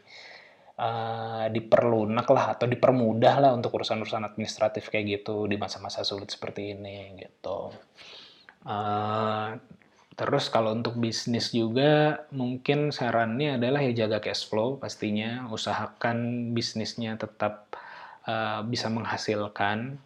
uh, 0.81 1.45
diperlunak 1.53 2.27
lah 2.29 2.57
atau 2.57 2.65
dipermudah 2.65 3.35
lah 3.37 3.51
untuk 3.53 3.77
urusan-urusan 3.77 4.25
administratif 4.25 4.89
kayak 4.89 5.21
gitu 5.21 5.45
di 5.45 5.61
masa-masa 5.61 6.01
sulit 6.01 6.33
seperti 6.33 6.73
ini 6.73 7.21
gitu. 7.21 7.69
Uh, 8.65 9.57
terus 10.17 10.49
kalau 10.53 10.73
untuk 10.77 10.97
bisnis 10.97 11.49
juga 11.53 12.25
mungkin 12.29 12.93
sarannya 12.93 13.57
adalah 13.57 13.81
ya 13.81 14.05
jaga 14.05 14.21
cash 14.21 14.45
flow 14.49 14.77
pastinya 14.77 15.49
usahakan 15.49 16.51
bisnisnya 16.53 17.17
tetap 17.17 17.73
uh, 18.29 18.61
bisa 18.61 18.89
menghasilkan 18.93 19.97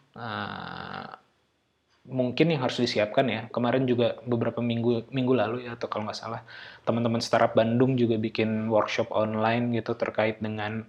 mungkin 2.05 2.53
yang 2.53 2.61
harus 2.61 2.77
disiapkan 2.77 3.25
ya 3.25 3.41
kemarin 3.49 3.89
juga 3.89 4.21
beberapa 4.29 4.61
minggu 4.61 5.09
minggu 5.09 5.33
lalu 5.33 5.57
ya 5.65 5.73
atau 5.73 5.89
kalau 5.89 6.05
nggak 6.05 6.19
salah 6.19 6.41
teman-teman 6.85 7.17
startup 7.17 7.57
Bandung 7.57 7.97
juga 7.97 8.21
bikin 8.21 8.69
workshop 8.69 9.09
online 9.09 9.73
gitu 9.73 9.97
terkait 9.97 10.37
dengan 10.37 10.85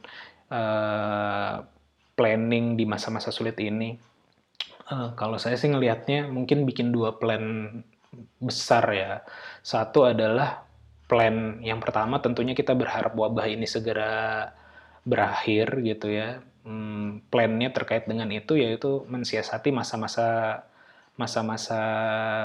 uh, 0.52 1.64
planning 2.16 2.76
di 2.76 2.84
masa-masa 2.84 3.32
sulit 3.32 3.56
ini 3.64 3.96
Uh, 4.86 5.10
kalau 5.18 5.34
saya 5.34 5.58
sih 5.58 5.66
ngelihatnya 5.66 6.30
mungkin 6.30 6.62
bikin 6.62 6.94
dua 6.94 7.18
plan 7.18 7.42
besar 8.38 8.86
ya. 8.94 9.12
Satu 9.58 10.06
adalah 10.06 10.62
plan 11.10 11.58
yang 11.62 11.82
pertama 11.82 12.22
tentunya 12.22 12.54
kita 12.54 12.70
berharap 12.78 13.14
wabah 13.18 13.50
ini 13.50 13.66
segera 13.66 14.54
berakhir 15.02 15.82
gitu 15.82 16.06
ya. 16.14 16.38
Hmm, 16.62 17.22
plannya 17.30 17.74
terkait 17.74 18.06
dengan 18.06 18.30
itu 18.30 18.54
yaitu 18.58 19.02
mensiasati 19.10 19.74
masa-masa 19.74 20.62
masa-masa 21.16 21.80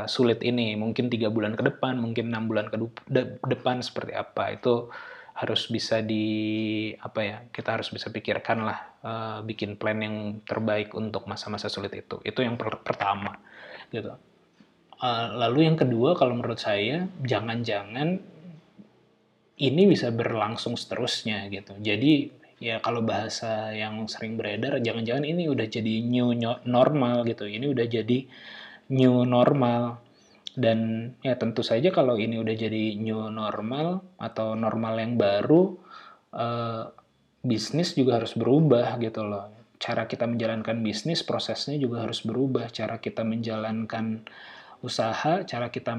sulit 0.08 0.44
ini. 0.44 0.76
Mungkin 0.80 1.12
tiga 1.12 1.28
bulan 1.32 1.56
ke 1.56 1.64
depan 1.64 2.00
mungkin 2.00 2.32
enam 2.32 2.48
bulan 2.48 2.72
ke 2.72 2.78
depan 3.48 3.84
seperti 3.84 4.16
apa. 4.16 4.56
Itu 4.56 4.92
harus 5.32 5.72
bisa 5.72 6.04
di 6.04 6.92
apa 7.00 7.20
ya 7.24 7.38
kita 7.50 7.80
harus 7.80 7.90
bisa 7.90 8.12
pikirkan 8.12 8.68
lah 8.68 8.80
uh, 9.02 9.40
bikin 9.42 9.80
plan 9.80 9.98
yang 9.98 10.44
terbaik 10.44 10.92
untuk 10.96 11.28
masa-masa 11.28 11.72
sulit 11.72 11.92
itu. 11.96 12.20
Itu 12.24 12.44
yang 12.44 12.60
per 12.60 12.84
pertama 12.84 13.40
gitu. 13.92 14.16
Uh, 15.02 15.28
lalu 15.40 15.66
yang 15.66 15.78
kedua 15.80 16.14
kalau 16.14 16.38
menurut 16.38 16.62
saya 16.62 17.10
jangan-jangan 17.26 18.22
ini 19.62 19.84
bisa 19.86 20.10
berlangsung 20.10 20.74
seterusnya 20.74 21.46
gitu. 21.54 21.78
Jadi 21.78 22.41
ya 22.62 22.78
kalau 22.78 23.02
bahasa 23.02 23.74
yang 23.74 24.06
sering 24.06 24.38
beredar 24.38 24.78
jangan-jangan 24.78 25.26
ini 25.26 25.50
udah 25.50 25.66
jadi 25.66 26.06
new 26.06 26.38
normal 26.70 27.26
gitu. 27.26 27.50
Ini 27.50 27.66
udah 27.74 27.86
jadi 27.90 28.18
new 28.94 29.26
normal. 29.26 29.98
Dan 30.52 31.10
ya 31.26 31.40
tentu 31.40 31.64
saja 31.66 31.90
kalau 31.90 32.20
ini 32.20 32.38
udah 32.38 32.54
jadi 32.54 33.00
new 33.02 33.32
normal 33.34 34.06
atau 34.22 34.54
normal 34.54 35.00
yang 35.02 35.18
baru 35.18 35.74
eh, 36.38 36.86
bisnis 37.42 37.98
juga 37.98 38.22
harus 38.22 38.38
berubah 38.38 39.02
gitu 39.02 39.26
loh. 39.26 39.50
Cara 39.82 40.06
kita 40.06 40.30
menjalankan 40.30 40.86
bisnis 40.86 41.26
prosesnya 41.26 41.82
juga 41.82 42.06
harus 42.06 42.22
berubah. 42.22 42.70
Cara 42.70 43.02
kita 43.02 43.26
menjalankan 43.26 44.22
usaha, 44.86 45.42
cara 45.46 45.74
kita 45.74 45.94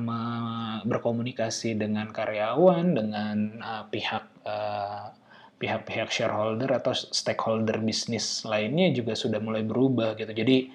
berkomunikasi 0.87 1.79
dengan 1.79 2.11
karyawan, 2.11 2.87
dengan 2.95 3.37
uh, 3.63 3.85
pihak 3.87 4.25
uh, 4.43 5.15
pihak-pihak 5.63 6.11
shareholder 6.11 6.67
atau 6.75 6.91
stakeholder 6.91 7.79
bisnis 7.79 8.43
lainnya 8.43 8.91
juga 8.91 9.15
sudah 9.15 9.39
mulai 9.39 9.63
berubah 9.63 10.19
gitu. 10.19 10.35
Jadi 10.35 10.67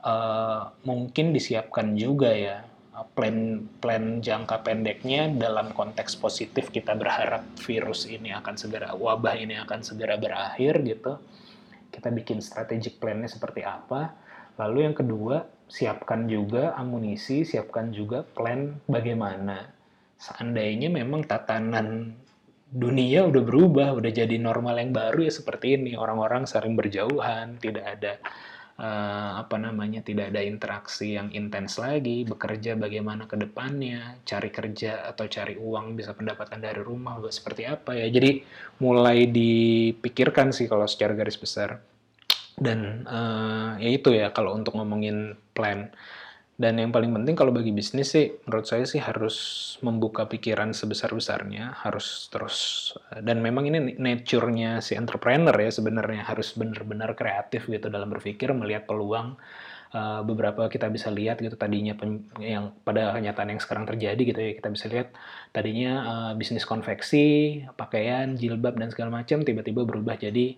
uh, 0.00 0.72
mungkin 0.88 1.36
disiapkan 1.36 1.92
juga 1.92 2.32
ya 2.32 2.64
plan 3.12 3.60
plan 3.80 4.24
jangka 4.24 4.64
pendeknya 4.64 5.28
dalam 5.36 5.72
konteks 5.76 6.16
positif 6.16 6.72
kita 6.72 6.96
berharap 6.96 7.44
virus 7.60 8.08
ini 8.08 8.32
akan 8.32 8.56
segera 8.56 8.96
wabah 8.96 9.36
ini 9.36 9.60
akan 9.60 9.84
segera 9.84 10.16
berakhir 10.16 10.80
gitu. 10.80 11.20
Kita 11.92 12.08
bikin 12.08 12.40
strategic 12.40 12.96
plan-nya 12.96 13.28
seperti 13.28 13.68
apa. 13.68 14.16
Lalu 14.56 14.88
yang 14.88 14.96
kedua, 14.96 15.44
siapkan 15.68 16.24
juga 16.24 16.72
amunisi, 16.72 17.44
siapkan 17.44 17.92
juga 17.92 18.24
plan 18.24 18.80
bagaimana 18.88 19.68
seandainya 20.16 20.88
memang 20.88 21.26
tatanan 21.28 22.16
dunia 22.72 23.28
udah 23.28 23.42
berubah, 23.44 23.92
udah 23.92 24.08
jadi 24.08 24.40
normal 24.40 24.80
yang 24.80 24.96
baru 24.96 25.28
ya 25.28 25.32
seperti 25.32 25.76
ini. 25.76 25.92
Orang-orang 25.92 26.48
saling 26.48 26.72
berjauhan, 26.72 27.60
tidak 27.60 27.84
ada 27.84 28.12
eh, 28.80 29.30
apa 29.36 29.56
namanya, 29.60 30.00
tidak 30.00 30.32
ada 30.32 30.40
interaksi 30.40 31.20
yang 31.20 31.28
intens 31.36 31.76
lagi, 31.76 32.24
bekerja 32.24 32.80
bagaimana 32.80 33.28
ke 33.28 33.36
depannya, 33.36 34.16
cari 34.24 34.48
kerja 34.48 35.04
atau 35.04 35.28
cari 35.28 35.60
uang 35.60 36.00
bisa 36.00 36.16
pendapatan 36.16 36.64
dari 36.64 36.80
rumah 36.80 37.20
seperti 37.28 37.68
apa 37.68 37.92
ya. 37.92 38.08
Jadi 38.08 38.40
mulai 38.80 39.28
dipikirkan 39.28 40.56
sih 40.56 40.64
kalau 40.64 40.88
secara 40.88 41.12
garis 41.12 41.36
besar. 41.36 41.76
Dan 42.56 43.04
uh, 43.04 43.76
ya 43.80 43.90
itu 43.92 44.16
ya 44.16 44.32
kalau 44.32 44.56
untuk 44.56 44.80
ngomongin 44.80 45.36
plan. 45.52 45.92
Dan 46.62 46.78
yang 46.78 46.94
paling 46.94 47.10
penting 47.10 47.34
kalau 47.34 47.50
bagi 47.50 47.74
bisnis 47.74 48.14
sih, 48.14 48.38
menurut 48.46 48.70
saya 48.70 48.86
sih 48.86 49.02
harus 49.02 49.34
membuka 49.82 50.30
pikiran 50.30 50.70
sebesar-besarnya, 50.70 51.74
harus 51.82 52.30
terus 52.30 52.56
dan 53.18 53.42
memang 53.42 53.66
ini 53.66 53.98
nature-nya 53.98 54.78
si 54.78 54.94
entrepreneur 54.94 55.50
ya 55.58 55.74
sebenarnya 55.74 56.22
harus 56.22 56.54
benar-benar 56.54 57.18
kreatif 57.18 57.66
gitu 57.66 57.90
dalam 57.90 58.14
berpikir, 58.14 58.54
melihat 58.54 58.86
peluang 58.86 59.34
uh, 59.90 60.22
beberapa 60.22 60.70
kita 60.70 60.86
bisa 60.86 61.10
lihat 61.10 61.42
gitu 61.42 61.58
tadinya 61.58 61.98
yang 62.38 62.70
pada 62.86 63.10
kenyataan 63.18 63.58
yang 63.58 63.60
sekarang 63.60 63.82
terjadi 63.82 64.22
gitu 64.22 64.38
ya 64.38 64.52
kita 64.54 64.68
bisa 64.70 64.86
lihat 64.86 65.10
tadinya 65.50 65.92
uh, 66.06 66.32
bisnis 66.38 66.62
konveksi 66.62 67.58
pakaian 67.74 68.38
jilbab 68.38 68.78
dan 68.78 68.94
segala 68.94 69.18
macam 69.18 69.42
tiba-tiba 69.42 69.82
berubah 69.82 70.14
jadi 70.14 70.54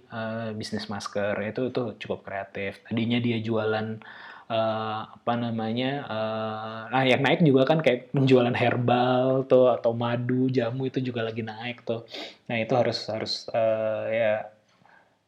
bisnis 0.53 0.93
masker. 0.93 1.33
Itu 1.49 1.73
itu 1.73 1.97
cukup 1.97 2.29
kreatif. 2.29 2.85
Tadinya 2.85 3.17
dia 3.25 3.41
jualan 3.41 4.05
uh, 4.51 5.01
apa 5.09 5.33
namanya 5.37 5.91
uh, 6.09 6.81
nah 6.93 7.03
yang 7.05 7.21
naik 7.21 7.41
juga 7.45 7.69
kan 7.69 7.79
kayak 7.81 8.13
penjualan 8.13 8.53
herbal 8.53 9.49
tuh 9.49 9.73
atau 9.73 9.93
madu 9.97 10.49
jamu 10.53 10.89
itu 10.89 11.01
juga 11.01 11.25
lagi 11.25 11.45
naik 11.45 11.85
tuh 11.85 12.05
nah 12.49 12.57
itu 12.61 12.73
harus 12.77 12.99
harus 13.09 13.49
uh, 13.53 14.07
ya 14.09 14.55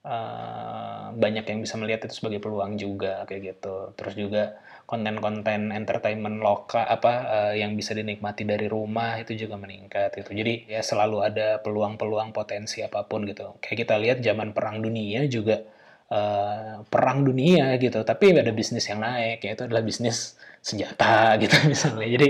uh, 0.07 1.11
banyak 1.12 1.44
yang 1.44 1.59
bisa 1.61 1.74
melihat 1.76 2.07
itu 2.07 2.22
sebagai 2.22 2.38
peluang 2.38 2.79
juga 2.79 3.26
kayak 3.26 3.59
gitu. 3.59 3.76
Terus 3.98 4.14
juga 4.14 4.42
konten-konten 4.87 5.74
entertainment 5.74 6.38
lokal 6.38 6.87
apa 6.87 7.12
uh, 7.26 7.55
yang 7.59 7.74
bisa 7.74 7.90
dinikmati 7.90 8.46
dari 8.46 8.70
rumah 8.70 9.18
itu 9.18 9.35
juga 9.35 9.59
meningkat 9.59 10.14
gitu. 10.14 10.31
Jadi 10.31 10.70
ya 10.70 10.81
selalu 10.81 11.26
ada 11.26 11.59
peluang-peluang 11.61 12.31
potensi 12.31 12.87
apa 12.87 13.02
pun 13.02 13.26
gitu. 13.26 13.59
Kayak 13.59 13.79
kita 13.87 13.94
lihat 13.98 14.18
zaman 14.22 14.55
perang 14.55 14.79
dunia 14.79 15.26
juga 15.26 15.66
uh, 16.11 16.83
perang 16.87 17.27
dunia 17.27 17.75
gitu, 17.81 18.03
tapi 18.03 18.37
ada 18.37 18.53
bisnis 18.55 18.87
yang 18.90 19.03
naik 19.03 19.42
yaitu 19.42 19.66
adalah 19.66 19.83
bisnis 19.83 20.38
senjata 20.61 21.35
gitu 21.42 21.55
misalnya. 21.66 22.09
Jadi 22.11 22.29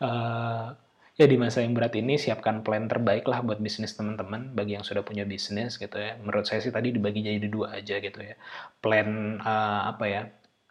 uh, 0.00 0.72
ya 1.14 1.26
di 1.30 1.36
masa 1.38 1.62
yang 1.62 1.78
berat 1.78 1.94
ini 1.94 2.18
siapkan 2.18 2.66
plan 2.66 2.90
terbaik 2.90 3.22
lah 3.30 3.38
buat 3.46 3.62
bisnis 3.62 3.94
teman-teman 3.94 4.50
bagi 4.50 4.74
yang 4.74 4.82
sudah 4.82 5.06
punya 5.06 5.22
bisnis 5.22 5.78
gitu 5.78 5.94
ya. 5.94 6.18
Menurut 6.18 6.48
saya 6.48 6.58
sih 6.64 6.74
tadi 6.74 6.90
dibagi 6.90 7.22
jadi 7.22 7.46
dua 7.46 7.78
aja 7.78 8.02
gitu 8.02 8.20
ya. 8.20 8.34
Plan 8.82 9.38
uh, 9.38 9.94
apa 9.94 10.04
ya 10.10 10.22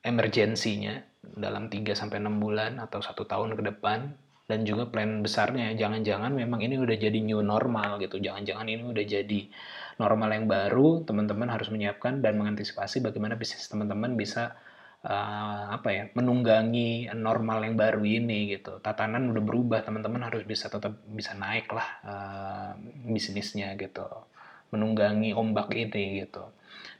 emergensinya 0.04 1.00
dalam 1.24 1.72
3 1.72 1.96
sampai 1.96 2.20
enam 2.20 2.44
bulan 2.44 2.84
atau 2.84 3.00
satu 3.00 3.24
tahun 3.24 3.56
ke 3.56 3.64
depan. 3.74 4.12
Dan 4.44 4.68
juga 4.68 4.92
plan 4.92 5.24
besarnya 5.24 5.72
jangan-jangan 5.80 6.36
memang 6.36 6.60
ini 6.60 6.76
udah 6.76 7.00
jadi 7.00 7.16
new 7.24 7.40
normal 7.40 7.96
gitu. 8.04 8.20
Jangan-jangan 8.20 8.68
ini 8.68 8.84
udah 8.84 9.06
jadi 9.08 9.42
normal 9.98 10.30
yang 10.34 10.46
baru 10.50 11.06
teman-teman 11.06 11.50
harus 11.50 11.70
menyiapkan 11.70 12.22
dan 12.24 12.38
mengantisipasi 12.40 13.02
bagaimana 13.04 13.38
bisnis 13.38 13.70
teman-teman 13.70 14.18
bisa 14.18 14.58
uh, 15.06 15.64
apa 15.76 15.90
ya 15.92 16.04
menunggangi 16.16 17.12
normal 17.14 17.62
yang 17.68 17.76
baru 17.76 18.02
ini 18.02 18.56
gitu. 18.56 18.80
Tatanan 18.80 19.30
udah 19.30 19.44
berubah 19.44 19.80
teman-teman 19.86 20.24
harus 20.26 20.48
bisa 20.48 20.72
tetap 20.72 20.98
bisa 21.12 21.36
naik 21.38 21.70
lah 21.70 21.88
uh, 22.04 22.72
bisnisnya 23.06 23.76
gitu. 23.78 24.06
Menunggangi 24.74 25.36
ombak 25.38 25.76
ini 25.76 26.26
gitu. 26.26 26.50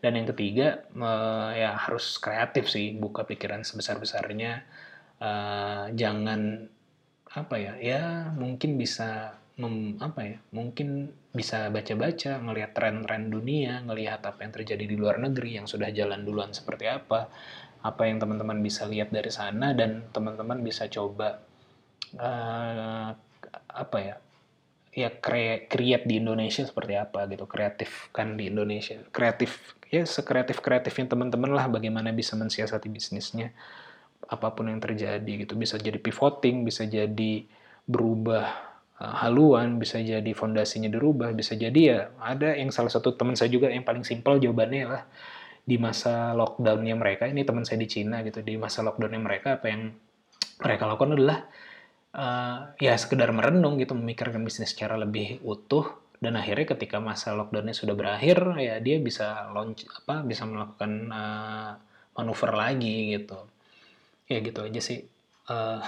Dan 0.04 0.20
yang 0.20 0.28
ketiga 0.30 0.84
uh, 1.00 1.56
ya 1.56 1.80
harus 1.80 2.20
kreatif 2.20 2.70
sih 2.70 2.94
buka 2.94 3.24
pikiran 3.24 3.64
sebesar 3.66 3.98
besarnya 3.98 4.62
uh, 5.24 5.90
jangan 5.96 6.68
apa 7.34 7.56
ya 7.58 7.74
ya 7.82 8.02
mungkin 8.38 8.78
bisa 8.78 9.42
mem, 9.58 10.02
apa 10.02 10.22
ya 10.26 10.38
mungkin 10.50 11.14
bisa 11.34 11.70
baca-baca 11.70 12.42
ngelihat 12.42 12.72
tren-tren 12.74 13.30
dunia 13.30 13.86
ngelihat 13.86 14.26
apa 14.26 14.42
yang 14.46 14.54
terjadi 14.54 14.86
di 14.86 14.96
luar 14.98 15.22
negeri 15.22 15.62
yang 15.62 15.70
sudah 15.70 15.94
jalan 15.94 16.26
duluan 16.26 16.54
seperti 16.54 16.90
apa 16.90 17.30
apa 17.84 18.02
yang 18.08 18.18
teman-teman 18.18 18.64
bisa 18.64 18.88
lihat 18.88 19.12
dari 19.12 19.30
sana 19.30 19.76
dan 19.76 20.08
teman-teman 20.16 20.64
bisa 20.64 20.88
coba 20.88 21.44
uh, 22.18 23.12
apa 23.74 23.98
ya 24.00 24.16
ya 24.94 25.10
create 25.10 26.06
di 26.06 26.22
Indonesia 26.22 26.62
seperti 26.64 26.94
apa 26.94 27.26
gitu 27.26 27.50
kreatif 27.50 28.14
kan 28.14 28.38
di 28.38 28.48
Indonesia. 28.48 29.02
Kreatif 29.10 29.76
ya 29.90 30.06
sekreatif 30.06 30.62
kreatifnya 30.62 31.12
teman-teman 31.18 31.50
lah 31.50 31.66
bagaimana 31.66 32.14
bisa 32.14 32.38
mensiasati 32.38 32.88
bisnisnya 32.94 33.52
apa 34.30 34.54
pun 34.54 34.70
yang 34.70 34.80
terjadi 34.80 35.44
gitu. 35.44 35.58
Bisa 35.58 35.82
jadi 35.82 35.98
pivoting 35.98 36.62
bisa 36.64 36.86
jadi 36.86 37.44
berubah 37.90 38.73
haluan 39.02 39.82
bisa 39.82 39.98
jadi 39.98 40.32
fondasinya 40.38 40.88
dirubah 40.88 41.34
bisa 41.34 41.58
jadi 41.58 41.82
ya 41.82 42.00
ada 42.22 42.54
yang 42.54 42.70
salah 42.70 42.94
satu 42.94 43.18
teman 43.18 43.34
saya 43.34 43.50
juga 43.50 43.68
yang 43.68 43.84
paling 43.84 44.06
simpel 44.06 44.38
jawabannya 44.38 44.86
lah. 44.86 45.04
Di 45.64 45.80
masa 45.80 46.36
lockdownnya 46.36 46.92
mereka 47.00 47.24
ini 47.24 47.48
teman 47.48 47.64
saya 47.64 47.80
di 47.80 47.88
Cina 47.88 48.20
gitu 48.22 48.44
di 48.44 48.60
masa 48.60 48.84
lockdownnya 48.84 49.22
mereka 49.24 49.60
apa 49.60 49.72
yang 49.72 49.96
mereka 50.60 50.84
lakukan 50.88 51.16
adalah 51.16 51.40
uh, 52.14 52.76
ya 52.78 52.94
sekedar 53.00 53.32
merenung 53.32 53.80
gitu 53.80 53.96
memikirkan 53.96 54.44
bisnis 54.44 54.76
secara 54.76 55.00
lebih 55.00 55.40
utuh. 55.44 56.00
Dan 56.24 56.40
akhirnya 56.40 56.72
ketika 56.76 57.04
masa 57.04 57.36
lockdownnya 57.36 57.76
sudah 57.76 57.96
berakhir 58.00 58.40
ya 58.60 58.80
dia 58.80 58.96
bisa 59.00 59.52
launch 59.52 59.84
apa 59.92 60.24
bisa 60.24 60.48
melakukan 60.48 60.92
uh, 61.12 61.72
manuver 62.16 62.52
lagi 62.56 63.20
gitu. 63.20 63.40
Ya 64.32 64.40
gitu 64.40 64.64
aja 64.64 64.80
sih. 64.80 65.04
Uh, 65.52 65.84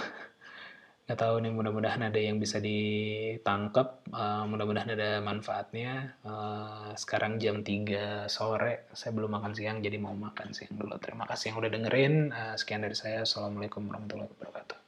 nggak 1.06 1.22
tahu 1.22 1.36
nih 1.38 1.54
mudah-mudahan 1.54 2.02
ada 2.10 2.18
yang 2.18 2.42
bisa 2.42 2.58
ditangkap. 2.58 4.02
Uh, 4.10 4.50
mudah-mudahan 4.50 4.90
ada 4.98 5.22
manfaatnya. 5.22 6.18
Uh, 6.26 6.98
sekarang 6.98 7.38
jam 7.38 7.62
3 7.62 8.26
sore 8.26 8.90
saya 8.98 9.14
belum 9.14 9.38
makan 9.38 9.54
siang 9.54 9.86
jadi 9.86 10.02
mau 10.02 10.18
makan 10.18 10.50
siang 10.58 10.74
dulu. 10.74 10.98
Terima 10.98 11.30
kasih 11.30 11.54
yang 11.54 11.58
udah 11.62 11.72
dengerin. 11.72 12.14
Uh, 12.34 12.56
sekian 12.58 12.82
dari 12.82 12.98
saya. 12.98 13.22
Assalamualaikum 13.22 13.86
warahmatullahi 13.86 14.34
wabarakatuh 14.34 14.85